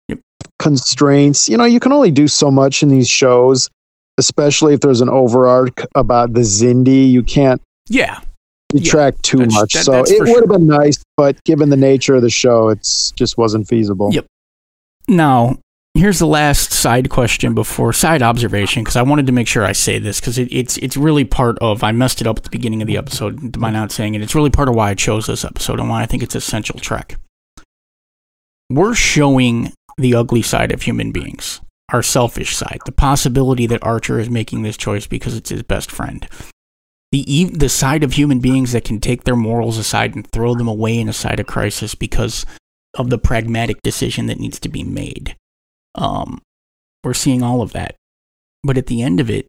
[0.09, 0.19] Yep.
[0.59, 3.69] constraints, you know, you can only do so much in these shows,
[4.17, 7.09] especially if there's an overarch about the Xindi.
[7.09, 8.19] You can't Yeah.
[8.73, 9.73] Detract too That's- much.
[9.73, 13.11] that- so it would have been nice, but given the nature of the show, it's
[13.11, 14.09] just wasn't feasible.
[14.13, 14.25] Yep.
[15.07, 15.57] Now,
[15.95, 19.73] here's the last side question before side observation because I wanted to make sure I
[19.73, 22.49] say this because it, it's it's really part of I messed it up at the
[22.49, 24.21] beginning of the episode by not saying it.
[24.21, 26.79] It's really part of why I chose this episode and why I think it's essential
[26.79, 27.17] trek.
[28.69, 31.61] We're showing the ugly side of human beings,
[31.91, 35.91] our selfish side, the possibility that Archer is making this choice because it's his best
[35.91, 36.27] friend.
[37.13, 40.67] The the side of human beings that can take their morals aside and throw them
[40.67, 42.43] away in a side of crisis because
[42.97, 45.35] of the pragmatic decision that needs to be made.
[45.93, 46.41] Um,
[47.03, 47.95] we're seeing all of that.
[48.63, 49.45] But at the end of it,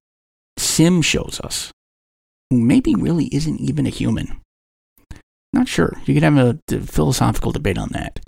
[0.58, 1.72] Sim shows us
[2.50, 4.42] who maybe really isn't even a human.
[5.54, 5.96] Not sure.
[6.04, 8.20] You could have a philosophical debate on that.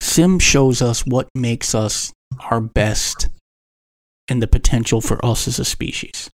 [0.00, 2.12] Sim shows us what makes us
[2.50, 3.28] our best
[4.26, 6.28] and the potential for us as a species.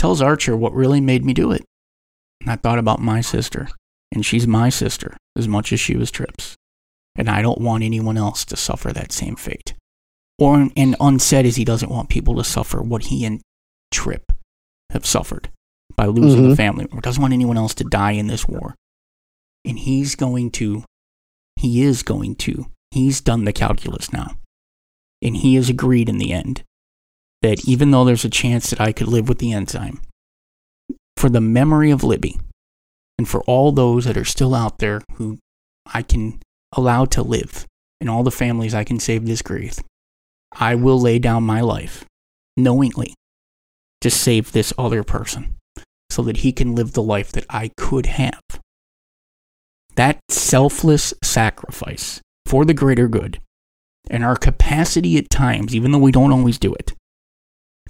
[0.00, 1.62] Tells Archer what really made me do it.
[2.40, 3.68] And I thought about my sister,
[4.10, 6.56] and she's my sister as much as she was Trip's.
[7.16, 9.74] And I don't want anyone else to suffer that same fate.
[10.38, 13.42] Or, and unsaid is he doesn't want people to suffer what he and
[13.92, 14.32] Trip
[14.88, 15.50] have suffered
[15.96, 16.56] by losing a Mhm.
[16.56, 17.02] family member.
[17.02, 18.76] Doesn't want anyone else to die in this war.
[19.66, 20.82] And he's going to,
[21.56, 24.36] he is going to, he's done the calculus now.
[25.20, 26.62] And he has agreed in the end
[27.42, 30.00] that even though there's a chance that I could live with the enzyme,
[31.16, 32.38] for the memory of Libby,
[33.18, 35.38] and for all those that are still out there who
[35.86, 36.40] I can
[36.72, 37.66] allow to live,
[38.00, 39.78] and all the families I can save this grief,
[40.52, 42.04] I will lay down my life
[42.56, 43.14] knowingly
[44.00, 45.56] to save this other person
[46.08, 48.40] so that he can live the life that I could have.
[49.96, 53.40] That selfless sacrifice for the greater good
[54.08, 56.92] and our capacity at times, even though we don't always do it,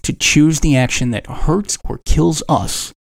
[0.02, 2.92] to choose the action that hurts or kills us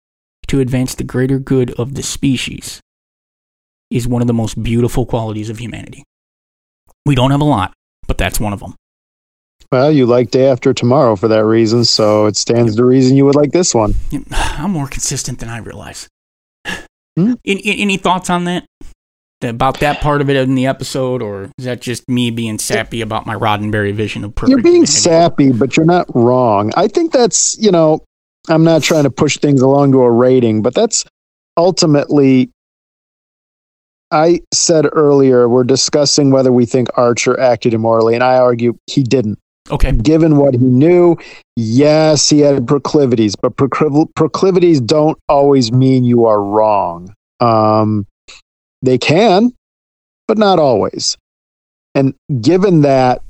[0.49, 2.81] to advance the greater good of the species
[3.91, 6.05] is one of the most beautiful qualities of humanity.
[7.07, 7.73] We don't have a lot,
[8.07, 8.75] but that's one of them.
[9.71, 13.27] Well, you like Day After Tomorrow for that reason, so it stands to reason you
[13.27, 13.95] would like this one.
[14.31, 16.09] I'm more consistent than I realize.
[17.17, 17.35] Hmm?
[17.45, 18.65] Any, any thoughts on that?
[19.41, 23.03] About that part of it in the episode, or is that just me being sappy
[23.03, 24.51] about my Roddenberry vision of perfect?
[24.51, 24.93] You're being humanity?
[24.93, 26.73] sappy, but you're not wrong.
[26.77, 28.05] I think that's, you know,
[28.49, 31.05] I'm not trying to push things along to a rating, but that's
[31.57, 32.51] ultimately,
[34.11, 39.05] I said earlier, we're discussing whether we think Archer acted immorally, and I argue he
[39.05, 39.39] didn't.
[39.71, 41.17] Okay, Given what he knew,
[41.55, 47.15] yes, he had proclivities, but procliv- proclivities don't always mean you are wrong.
[47.39, 48.07] Um,
[48.83, 49.53] they can,
[50.27, 51.17] but not always.
[51.95, 53.23] And given that,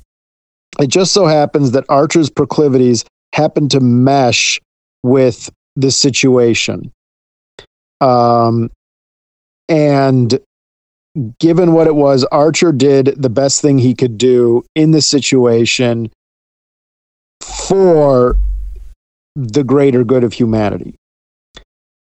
[0.79, 4.61] it just so happens that Archer's proclivities happen to mesh
[5.03, 6.93] with the situation.
[8.01, 8.71] Um,
[9.69, 10.39] and
[11.39, 16.11] given what it was, Archer did the best thing he could do in the situation
[17.41, 18.37] for
[19.35, 20.97] the greater good of humanity.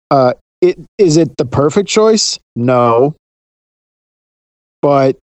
[0.09, 2.37] Uh, it is it the perfect choice?
[2.55, 3.15] No,
[4.81, 5.17] but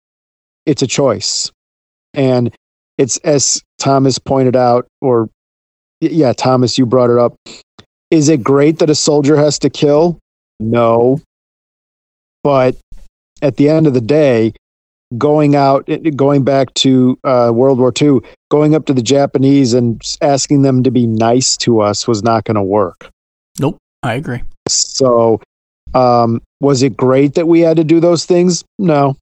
[0.66, 1.52] it's a choice,
[2.14, 2.54] and
[2.98, 5.30] it's as Thomas pointed out, or
[6.02, 7.36] yeah, Thomas, you brought it up.
[8.12, 10.20] Is it great that a soldier has to kill?
[10.60, 11.20] No,
[12.44, 12.76] but
[13.42, 14.54] at the end of the day,
[15.18, 20.02] going out, going back to uh, World War II, going up to the Japanese and
[20.22, 23.10] asking them to be nice to us was not going to work.
[23.60, 24.44] nope, I agree.
[24.68, 25.42] So,
[25.94, 28.64] um, was it great that we had to do those things?
[28.80, 29.16] No.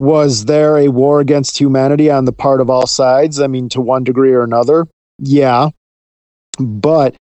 [0.00, 3.38] Was there a war against humanity on the part of all sides?
[3.38, 4.88] I mean, to one degree or another,
[5.18, 5.68] yeah.
[6.58, 7.14] But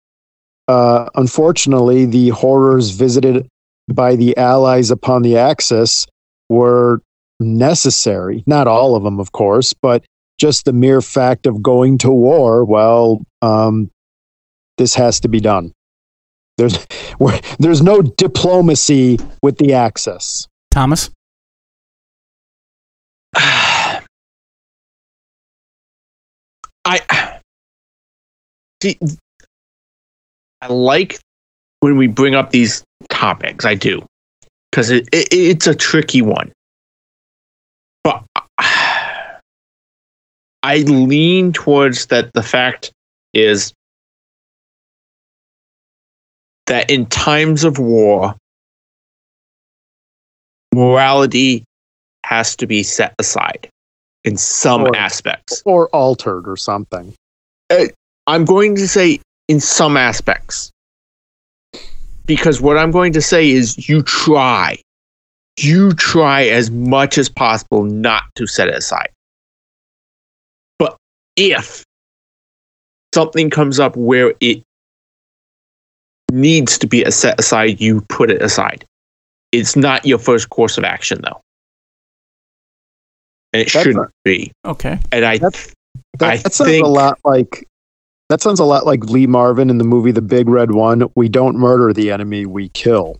[0.67, 3.47] uh, unfortunately, the horrors visited
[3.93, 6.07] by the Allies upon the Axis
[6.47, 7.01] were
[7.39, 8.43] necessary.
[8.47, 10.05] Not all of them, of course, but
[10.38, 13.91] just the mere fact of going to war, well, um,
[14.77, 15.73] this has to be done.
[16.57, 16.88] There's
[17.59, 20.47] there's no diplomacy with the Axis.
[20.71, 21.09] Thomas,
[26.85, 27.39] I
[28.81, 28.97] see.
[30.61, 31.19] I like
[31.79, 33.63] when we bring up these topics.
[33.65, 34.05] I do
[34.71, 36.51] because it, it it's a tricky one.
[38.03, 38.23] But
[40.63, 42.33] I lean towards that.
[42.33, 42.91] The fact
[43.33, 43.73] is
[46.67, 48.35] that in times of war,
[50.73, 51.63] morality
[52.30, 53.67] has to be set aside
[54.23, 55.63] in some Or- aspects.
[55.65, 57.15] or altered or something.
[57.71, 57.86] Uh,
[58.27, 60.69] I'm going to say in some aspects.
[62.27, 64.77] Because what I'm going to say is you try.
[65.57, 69.09] You try as much as possible not to set it aside.
[70.77, 70.95] But
[71.36, 71.84] if
[73.15, 74.61] something comes up where it
[76.32, 78.86] needs to be set aside, you put it aside.
[79.51, 81.41] It's not your first course of action, though.
[83.53, 84.51] And it That's shouldn't be.
[84.65, 84.99] okay.
[85.11, 85.73] And I, That's-
[86.21, 87.65] I That, that sounds think a lot like
[88.29, 91.03] that sounds a lot like Lee Marvin in the movie The Big Red One.
[91.15, 93.17] We don't murder the enemy, we kill.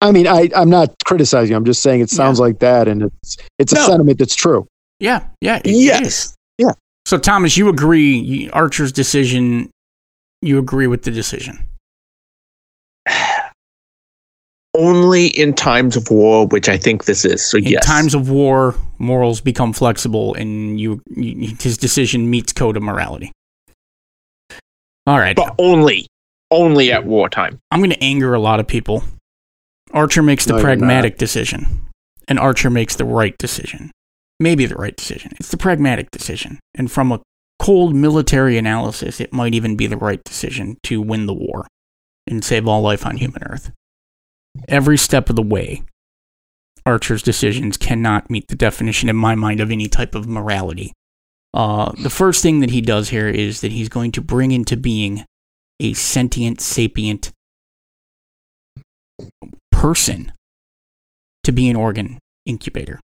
[0.00, 1.54] I mean, I, I'm not criticizing.
[1.54, 3.86] I'm just saying it sounds like that, and it's it's a No.
[3.86, 4.66] sentiment that's true.
[4.98, 5.56] Yeah, yeah.
[5.56, 6.34] it- it yes.
[6.56, 6.72] yeah.
[7.06, 9.68] So, Thomas, you agree Archer's decision?
[10.40, 11.58] You agree with the decision?
[14.80, 17.44] only in times of war, which I think this is.
[17.44, 17.66] So yes.
[17.66, 22.76] In yes, times of war, morals become flexible, and you, you his decision meets code
[22.76, 23.30] of morality.
[25.06, 26.06] All right, but only,
[26.50, 27.58] only at wartime.
[27.70, 29.04] I'm going to anger a lot of people.
[29.92, 31.86] Archer makes the No, pragmatic decision,
[32.26, 33.90] and Archer makes the right decision.
[34.38, 35.32] Maybe the right decision.
[35.38, 36.58] It's the pragmatic decision.
[36.74, 37.20] And from a
[37.58, 41.66] cold military analysis, it might even be the right decision to win the war
[42.26, 43.70] and save all life on human Earth.
[44.68, 45.82] Every step of the way,
[46.86, 50.92] Archer's decisions cannot meet the definition in my mind of any type of morality.
[51.52, 54.76] Uh, the first thing that he does here is that he's going to bring into
[54.76, 55.24] being
[55.80, 57.32] a sentient, sapient
[59.72, 60.32] person
[61.42, 63.00] to be an organ incubator,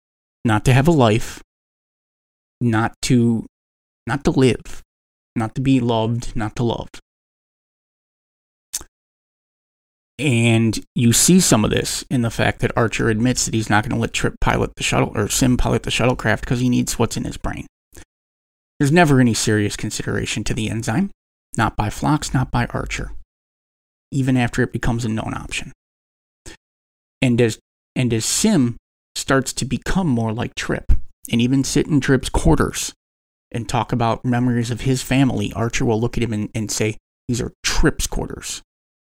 [0.43, 1.41] not to have a life,
[2.60, 3.45] not to
[4.08, 4.82] not to live,
[5.36, 6.89] not to be loved, not to love.
[10.22, 13.84] And you see some of this in the fact that Archer admits that he's not
[13.84, 16.99] going to let Trip pilot the shuttle or Sim pilot the shuttlecraft because he needs
[16.99, 17.65] what's in his brain.
[18.80, 21.09] There's never any serious consideration to the enzyme,
[21.57, 23.13] not by Phlox, not by Archer,
[24.11, 25.72] even after it becomes a known option.
[27.19, 27.57] And as
[27.95, 28.78] and as Sim
[29.15, 30.91] starts to become more like Trip,
[31.32, 32.93] and even sit in Trip's quarters
[33.51, 36.97] and talk about memories of his family, Archer will look at him and, and say,
[37.28, 38.61] These are Trip's quarters.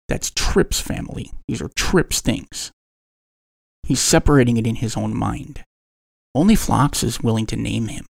[0.08, 1.32] That's Trip's family.
[1.46, 2.70] These are Trip's things.
[3.82, 5.62] He's separating it in his own mind.
[6.34, 8.06] Only Phlox is willing to name him.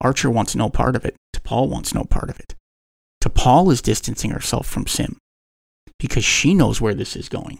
[0.00, 1.16] Archer wants no part of it.
[1.34, 2.54] T'Pol wants no part of it.
[3.22, 5.16] T'Pol is distancing herself from Sim
[5.98, 7.58] because she knows where this is going.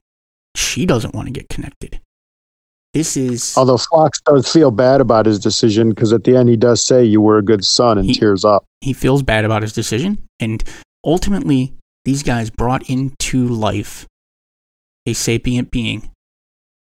[0.55, 2.01] She doesn't want to get connected.
[2.95, 6.57] This is Although Phlox does feel bad about his decision because at the end he
[6.57, 8.65] does say you were a good son and He- tears up.
[8.81, 10.25] he feels bad about his decision.
[10.41, 10.63] And
[11.05, 11.75] ultimately,
[12.07, 14.07] these guys brought into life
[15.07, 16.09] a sapient being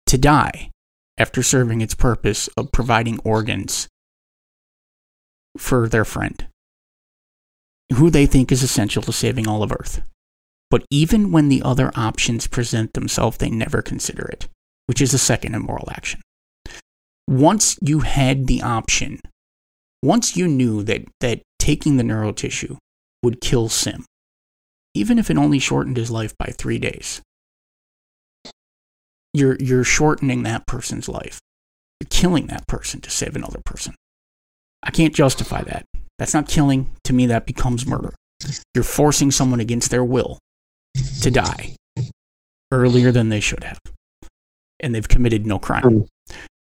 [0.05, 0.69] to die
[1.17, 3.87] after serving its purpose of providing organs
[5.57, 6.47] for their friend,
[7.93, 10.01] who they think is essential to saving all of Earth.
[10.69, 14.49] But even when the other options present themselves, they never consider it,
[14.87, 16.19] which is a second immoral action.
[17.29, 19.21] Once you had the option,
[20.01, 22.75] once you knew that, that taking the neural tissue
[23.23, 24.03] would kill Sim,
[24.93, 27.21] even if it only shortened his life by three days,
[29.33, 31.39] you're, you're shortening that person's life.
[31.99, 33.95] You're killing that person to save another person.
[34.83, 35.85] I can't justify that.
[36.19, 36.91] That's not killing.
[37.05, 38.13] To me, that becomes murder.
[38.75, 40.39] You're forcing someone against their will
[41.21, 41.75] to die
[42.71, 43.79] earlier than they should have.
[44.79, 45.83] And they've committed no crime.
[45.83, 46.01] Hmm.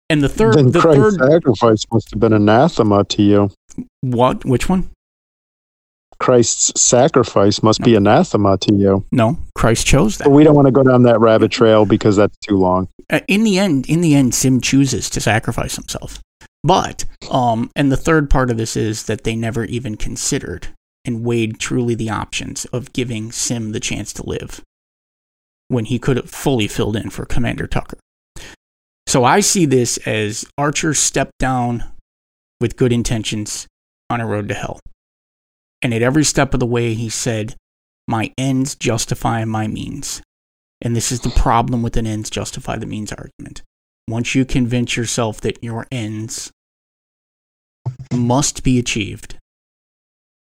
[0.09, 3.51] And the third, then the Christ's third, sacrifice must have been anathema to you.
[4.01, 4.45] what?
[4.45, 4.91] Which one?
[6.19, 9.05] Christ's sacrifice must be anathema to you.
[9.11, 10.25] No, Christ chose that.
[10.25, 12.87] But we don't want to go down that rabbit trail because that's too long.
[13.09, 16.19] Uh, in the end, in the end, Sim chooses to sacrifice himself.
[16.63, 20.67] But, um, and the third part of this is that they never even considered
[21.05, 24.61] and weighed truly the options of giving Sim the chance to live
[25.67, 27.97] when he could have fully filled in for Commander Tucker.
[29.07, 31.83] So I see this as Archer stepped down
[32.61, 33.67] with good intentions
[34.09, 34.79] on a road to hell.
[35.83, 37.55] And at every step of the way, he said,
[38.07, 40.21] My ends justify my means.
[40.81, 43.61] And this is the problem with an ends justify the means argument.
[44.07, 46.51] Once you convince yourself that your ends
[48.13, 49.37] must be achieved,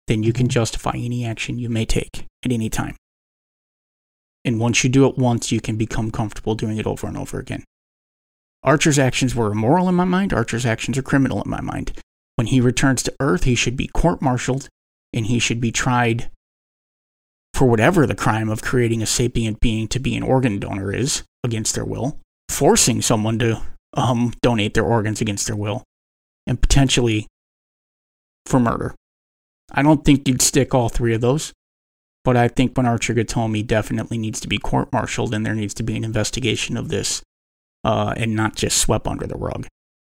[0.08, 2.96] then you can justify any action you may take at any time.
[4.44, 7.38] And once you do it once, you can become comfortable doing it over and over
[7.38, 7.64] again.
[8.62, 10.32] Archer's actions were immoral in my mind.
[10.32, 11.92] Archer's actions are criminal in my mind.
[12.36, 14.68] When he returns to Earth, he should be court martialed
[15.16, 16.30] and he should be tried
[17.54, 21.24] for whatever the crime of creating a sapient being to be an organ donor is
[21.42, 23.62] against their will, forcing someone to
[23.94, 25.82] um, donate their organs against their will,
[26.46, 27.26] and potentially
[28.44, 28.94] for murder.
[29.72, 31.54] I don't think you'd stick all three of those,
[32.24, 35.74] but I think when Archer he definitely needs to be court martialed and there needs
[35.74, 37.22] to be an investigation of this
[37.84, 39.66] uh, and not just swept under the rug.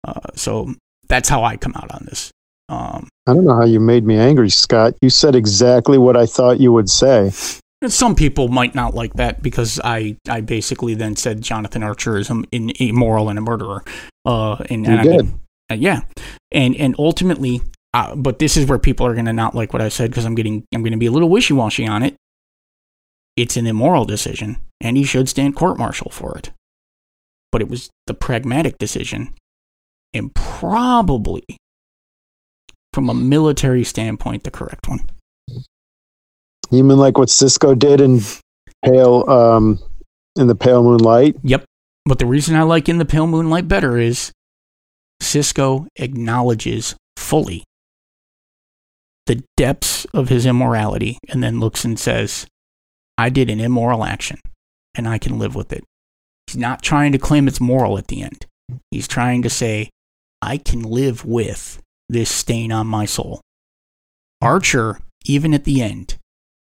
[0.02, 0.74] Uh, so
[1.08, 2.32] that's how I come out on this.
[2.68, 4.94] Um, I don't know how you made me angry, Scott.
[5.00, 7.30] You said exactly what I thought you would say.
[7.80, 12.18] And Some people might not like that because I, I basically then said Jonathan Archer
[12.18, 13.84] is in- immoral and a murderer.
[14.26, 15.16] Uh, and, You and I did.
[15.26, 15.40] mean,
[15.70, 16.00] uh, yeah,
[16.50, 17.60] and and ultimately,
[17.94, 20.24] uh, but this is where people are going to not like what I said because
[20.24, 22.16] I'm getting I'm going to be a little wishy washy on it.
[23.36, 26.50] It's an immoral decision, and he should stand court martial for it.
[27.52, 29.34] But it was the pragmatic decision,
[30.12, 31.44] and probably
[32.98, 34.98] from a military standpoint, the correct one.
[36.72, 38.18] You mean like what Sisko did in
[38.84, 39.78] Pale um
[40.34, 41.36] in the Pale Moonlight?
[41.44, 41.64] Yep.
[42.06, 44.32] But the reason I like In the Pale Moonlight better is
[45.22, 47.62] Sisko acknowledges fully
[49.26, 52.48] the depths of his immorality and then looks and says,
[53.16, 54.40] I did an immoral action
[54.96, 55.84] and I can live with it.
[56.48, 58.44] He's not trying to claim it's moral at the end.
[58.90, 59.88] He's trying to say,
[60.42, 63.40] I can live with this stain on my soul.
[64.40, 66.16] Archer, even at the end,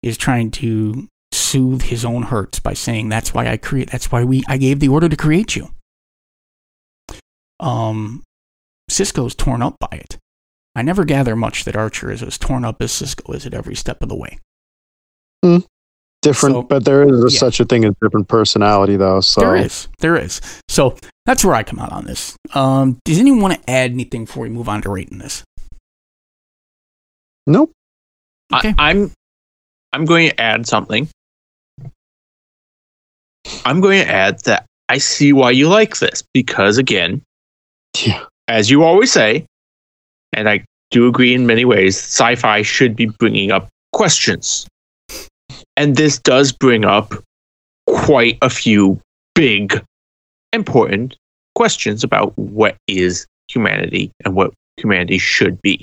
[0.02, 4.24] is trying to soothe his own hurts by saying that's why I create that's why
[4.24, 5.70] we I gave the order to create you.
[7.60, 8.22] Um
[8.90, 10.18] Sisko's torn up by it.
[10.74, 13.74] I never gather much that Archer is as torn up as Cisco is at every
[13.74, 14.38] step of the way.
[16.26, 17.38] Different, So- but there is yeah.
[17.38, 19.20] such a thing as different personality, though.
[19.20, 19.88] So There is.
[19.98, 20.40] There is.
[20.68, 22.36] So that's where I come out on this.
[22.54, 25.42] Um, does anyone want to add anything before we move on to rating this?
[27.46, 27.70] nope.
[28.52, 28.74] Okay.
[28.78, 29.12] I, I'm
[29.92, 31.08] I'm going to add something.
[33.64, 37.22] I'm going to add that I see why you like this because again,
[38.04, 38.24] Yeah.
[38.48, 39.46] as you always say,
[40.32, 44.66] and I do agree in many ways, sci-fi should be bringing up questions.
[45.76, 47.12] And this does bring up
[47.86, 49.00] quite a few
[49.34, 49.82] big
[50.52, 51.16] important
[51.54, 55.82] questions about what is humanity and what humanity should be.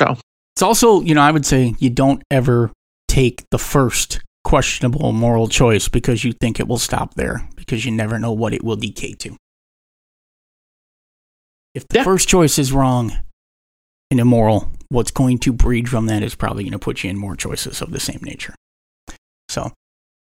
[0.00, 0.16] So
[0.54, 2.70] it's also, you know, I would say you don't ever
[3.08, 7.90] take the first questionable moral choice because you think it will stop there because you
[7.90, 9.36] never know what it will decay to.
[11.74, 12.04] If the Yeah.
[12.04, 13.12] first choice is wrong
[14.10, 17.16] and immoral, what's going to breed from that is probably going to put you in
[17.16, 18.54] more choices of the same nature.
[19.48, 19.72] So,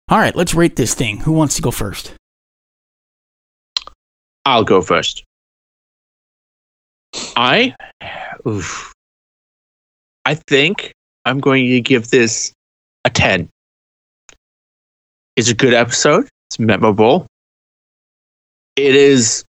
[0.08, 1.18] all right, let's rate this thing.
[1.18, 2.14] Who wants to go first?
[4.46, 5.24] I'll go first.
[7.36, 7.74] I,
[8.46, 8.92] oof,
[10.24, 10.92] I think
[11.24, 12.52] I'm going to give this
[13.04, 13.48] a ten.
[15.36, 16.28] It's a good episode.
[16.48, 17.26] It's memorable.
[18.76, 19.44] It is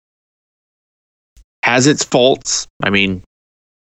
[1.64, 2.68] has its faults.
[2.84, 3.24] I mean,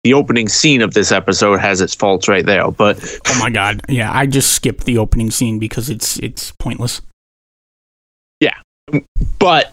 [0.04, 3.80] the opening scene of this episode has its faults right there, but Oh my god.
[3.88, 7.00] Yeah, I just skipped the opening scene because it's it's pointless.
[8.38, 8.56] Yeah,
[9.38, 9.72] but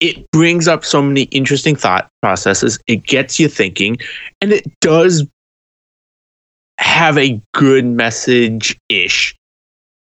[0.00, 2.80] it brings up so many interesting thought processes.
[2.88, 3.98] It gets you thinking,
[4.40, 5.24] and it does
[6.78, 9.36] have a good message ish,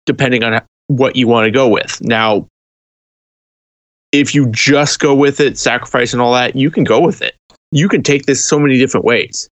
[0.06, 2.00] depending on what you want to go with.
[2.02, 2.48] Now,
[4.12, 7.36] if you just go with it, sacrifice and all that, you can go with it.
[7.72, 9.50] You can take this so many different ways.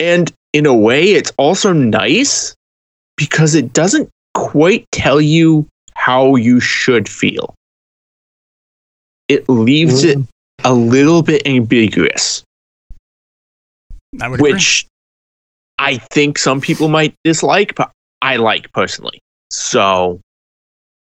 [0.00, 2.54] And in a way, it's also nice
[3.16, 7.54] because it doesn't quite tell you how you should feel.
[9.28, 10.18] It leaves it
[10.64, 12.42] a little bit ambiguous,
[14.20, 14.52] I would agree.
[14.52, 14.86] which
[15.78, 17.90] I think some people might dislike, but
[18.22, 19.20] I like personally.
[19.50, 20.20] So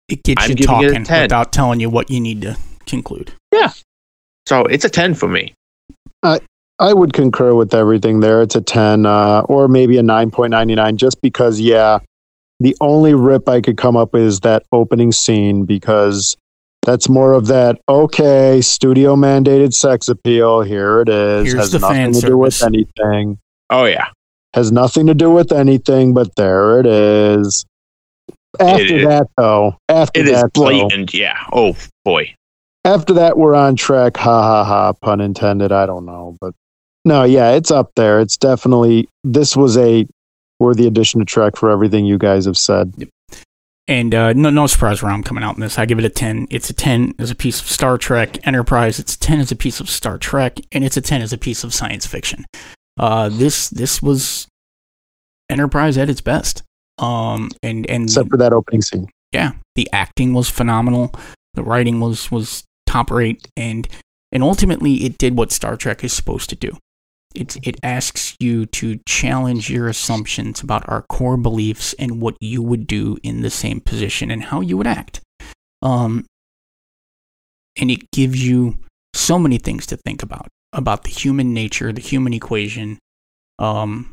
[0.09, 2.57] it gets I'm you giving it a talking without telling you what you need to
[2.87, 3.33] conclude.
[3.53, 3.73] Yeah.
[4.47, 5.55] So it's a 10 for me.
[6.81, 8.43] I would concur with everything there.
[8.43, 12.01] It's a 10 uh, or maybe a 9.99 just because, yeah,
[12.61, 16.37] the only rip I could come up with is that opening scene because
[16.83, 20.63] that's more of that, okay, studio mandated sex appeal.
[20.63, 21.47] Here it is.
[21.47, 23.39] Here's Has the nothing fan to do with anything.
[23.71, 24.09] Oh, yeah.
[24.55, 27.65] Has nothing to do with anything, but there it is.
[28.61, 29.07] After is.
[29.07, 31.15] that, though, after It is that, though, blatant.
[31.15, 31.39] Yeah.
[31.53, 32.35] Oh, boy.
[32.85, 34.17] After that, we're on track.
[34.17, 34.93] Ha ha ha.
[34.95, 35.73] Pun intended.
[35.73, 36.55] I don't know, but
[37.05, 38.21] no, yeah, it's up there.
[38.21, 40.07] It's definitely this was a
[40.61, 43.09] worthy addition to Trek for everything you guys have said.
[43.87, 45.79] And uh, no, no surprise where I'm coming out in this.
[45.79, 46.47] I give it a 10.
[46.51, 48.99] It's a 10 as a piece of Star Trek Enterprise.
[48.99, 51.39] It's a 10 as a piece of Star Trek, and it's a 10 as a
[51.39, 52.47] piece of science fiction.
[52.99, 54.47] Uh, this this was
[55.51, 56.63] Enterprise at its best.
[56.99, 59.09] Um, and and Except for that opening scene.
[59.33, 61.13] yeah, the acting was phenomenal.
[61.53, 62.65] The writing was was
[62.95, 63.89] top rate, and
[64.31, 66.79] and ultimately it did what Star Trek is supposed to do.
[67.35, 72.63] It it asks you to challenge your assumptions about our core beliefs and what you
[72.63, 75.21] would do in the same position and how you would act.
[75.83, 76.25] Um,
[77.77, 78.79] and it gives you
[79.13, 82.99] so many things to think about about the human nature, the human equation,
[83.59, 84.13] um,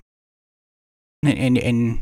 [1.24, 2.02] and and, and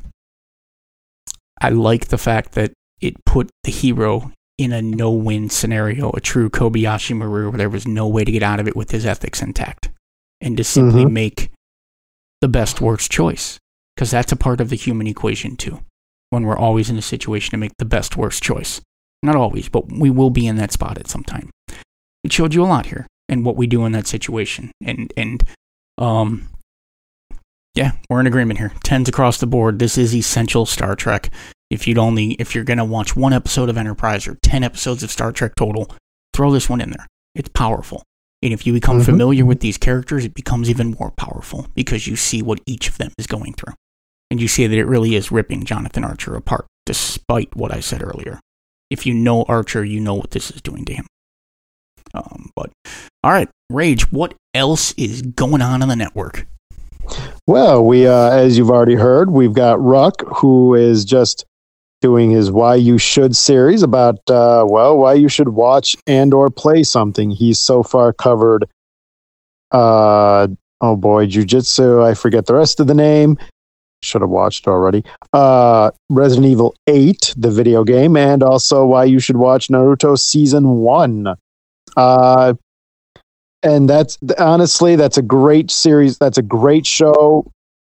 [1.62, 2.72] I like the fact that
[3.02, 7.88] it put the hero in a no-win scenario, a true Kobayashi Maru, where there was
[7.88, 9.90] no way to get out of it with his ethics intact,
[10.42, 11.12] and to simply Mhm.
[11.12, 11.52] make
[12.42, 13.58] the best worst choice,
[13.96, 15.80] because that's a part of the human equation too.
[16.30, 18.82] When we're always in a situation to make the best worst choice,
[19.24, 21.50] not always, but we will be in that spot at some time.
[22.26, 25.44] It showed you a lot here and what we do in that situation, and and
[25.98, 26.50] um,
[27.76, 28.74] yeah, we're in agreement here.
[28.84, 29.80] Tens across the board.
[29.80, 31.30] This is essential Star Trek.
[31.70, 35.12] If you'd only, if you're gonna watch one episode of Enterprise or ten episodes of
[35.12, 35.90] Star Trek total,
[36.34, 37.06] throw this one in there.
[37.36, 38.04] It's powerful.
[38.42, 39.06] And if you become Mhm.
[39.06, 42.98] familiar with these characters, it becomes even more powerful because you see what each of
[42.98, 43.74] them is going through.
[44.32, 48.02] And you see that it really is ripping Jonathan Archer apart, despite what I said
[48.02, 48.40] earlier.
[48.90, 51.06] If you know Archer, you know what this is doing to him.
[52.14, 52.72] Um, but,
[53.24, 56.48] all right, Rage, what else is going on on the network?
[57.48, 61.46] Well, we, uh, as you've already heard, we've got Ruck, who is just
[62.02, 66.50] doing his "Why You Should" series about, uh, well, why you should watch and or
[66.50, 67.32] play something.
[67.32, 68.66] He's so far covered.
[69.72, 70.48] Uh,
[70.82, 72.04] oh boy, Jujitsu.
[72.04, 73.38] I forget the rest of the name.
[74.02, 75.04] Should have watched already.
[75.34, 80.78] Uh, Resident Evil Eight, the video game, and also why you should watch Naruto season
[80.78, 81.28] one.
[81.98, 82.54] Uh,
[83.64, 87.46] and that's honestly that's a great series that's a great show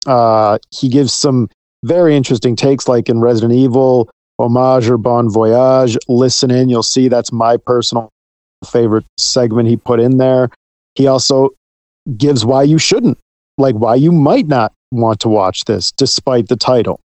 [0.07, 1.49] uh he gives some
[1.85, 7.09] very interesting takes like in resident evil homage or bon voyage listen in you'll see
[7.09, 8.09] that's my personal
[8.71, 10.51] favorite segment he put in there
[10.95, 11.51] he also
[12.17, 13.19] gives why you shouldn't
[13.59, 17.01] like why you might not want to watch this despite the title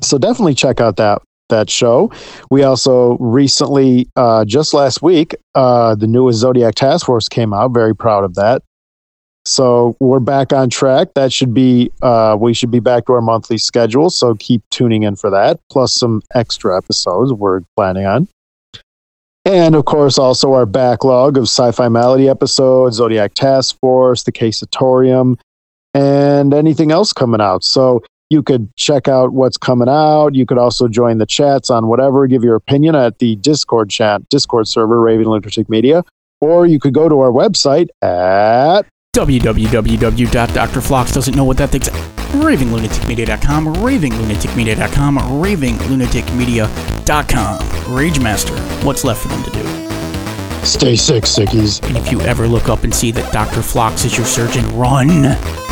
[0.00, 2.10] so definitely check out that that show
[2.50, 7.72] we also recently, uh, just last week, uh, the newest Zodiac Task Force came out.
[7.72, 8.62] Very proud of that.
[9.48, 11.14] So we're back on track.
[11.14, 14.10] That should be, uh, we should be back to our monthly schedule.
[14.10, 18.28] So keep tuning in for that, plus some extra episodes we're planning on.
[19.44, 24.32] And of course, also our backlog of sci fi malady episodes, Zodiac Task Force, the
[24.32, 25.38] Casatorium,
[25.94, 27.64] and anything else coming out.
[27.64, 30.34] So you could check out what's coming out.
[30.34, 34.28] You could also join the chats on whatever, give your opinion at the Discord chat,
[34.28, 36.04] Discord server, Raving Lunatic Media,
[36.42, 38.82] or you could go to our website at
[39.18, 47.58] www.drflox doesn't know what that thing's ravinglunaticmedia.com, ravinglunaticmedia.com, ravinglunaticmedia.com.
[47.88, 49.64] Ragemaster, what's left for them to do?
[50.64, 51.84] Stay Sick Sickies.
[51.88, 53.62] And if you ever look up and see that Dr.
[53.62, 55.67] Phlox is your surgeon, run!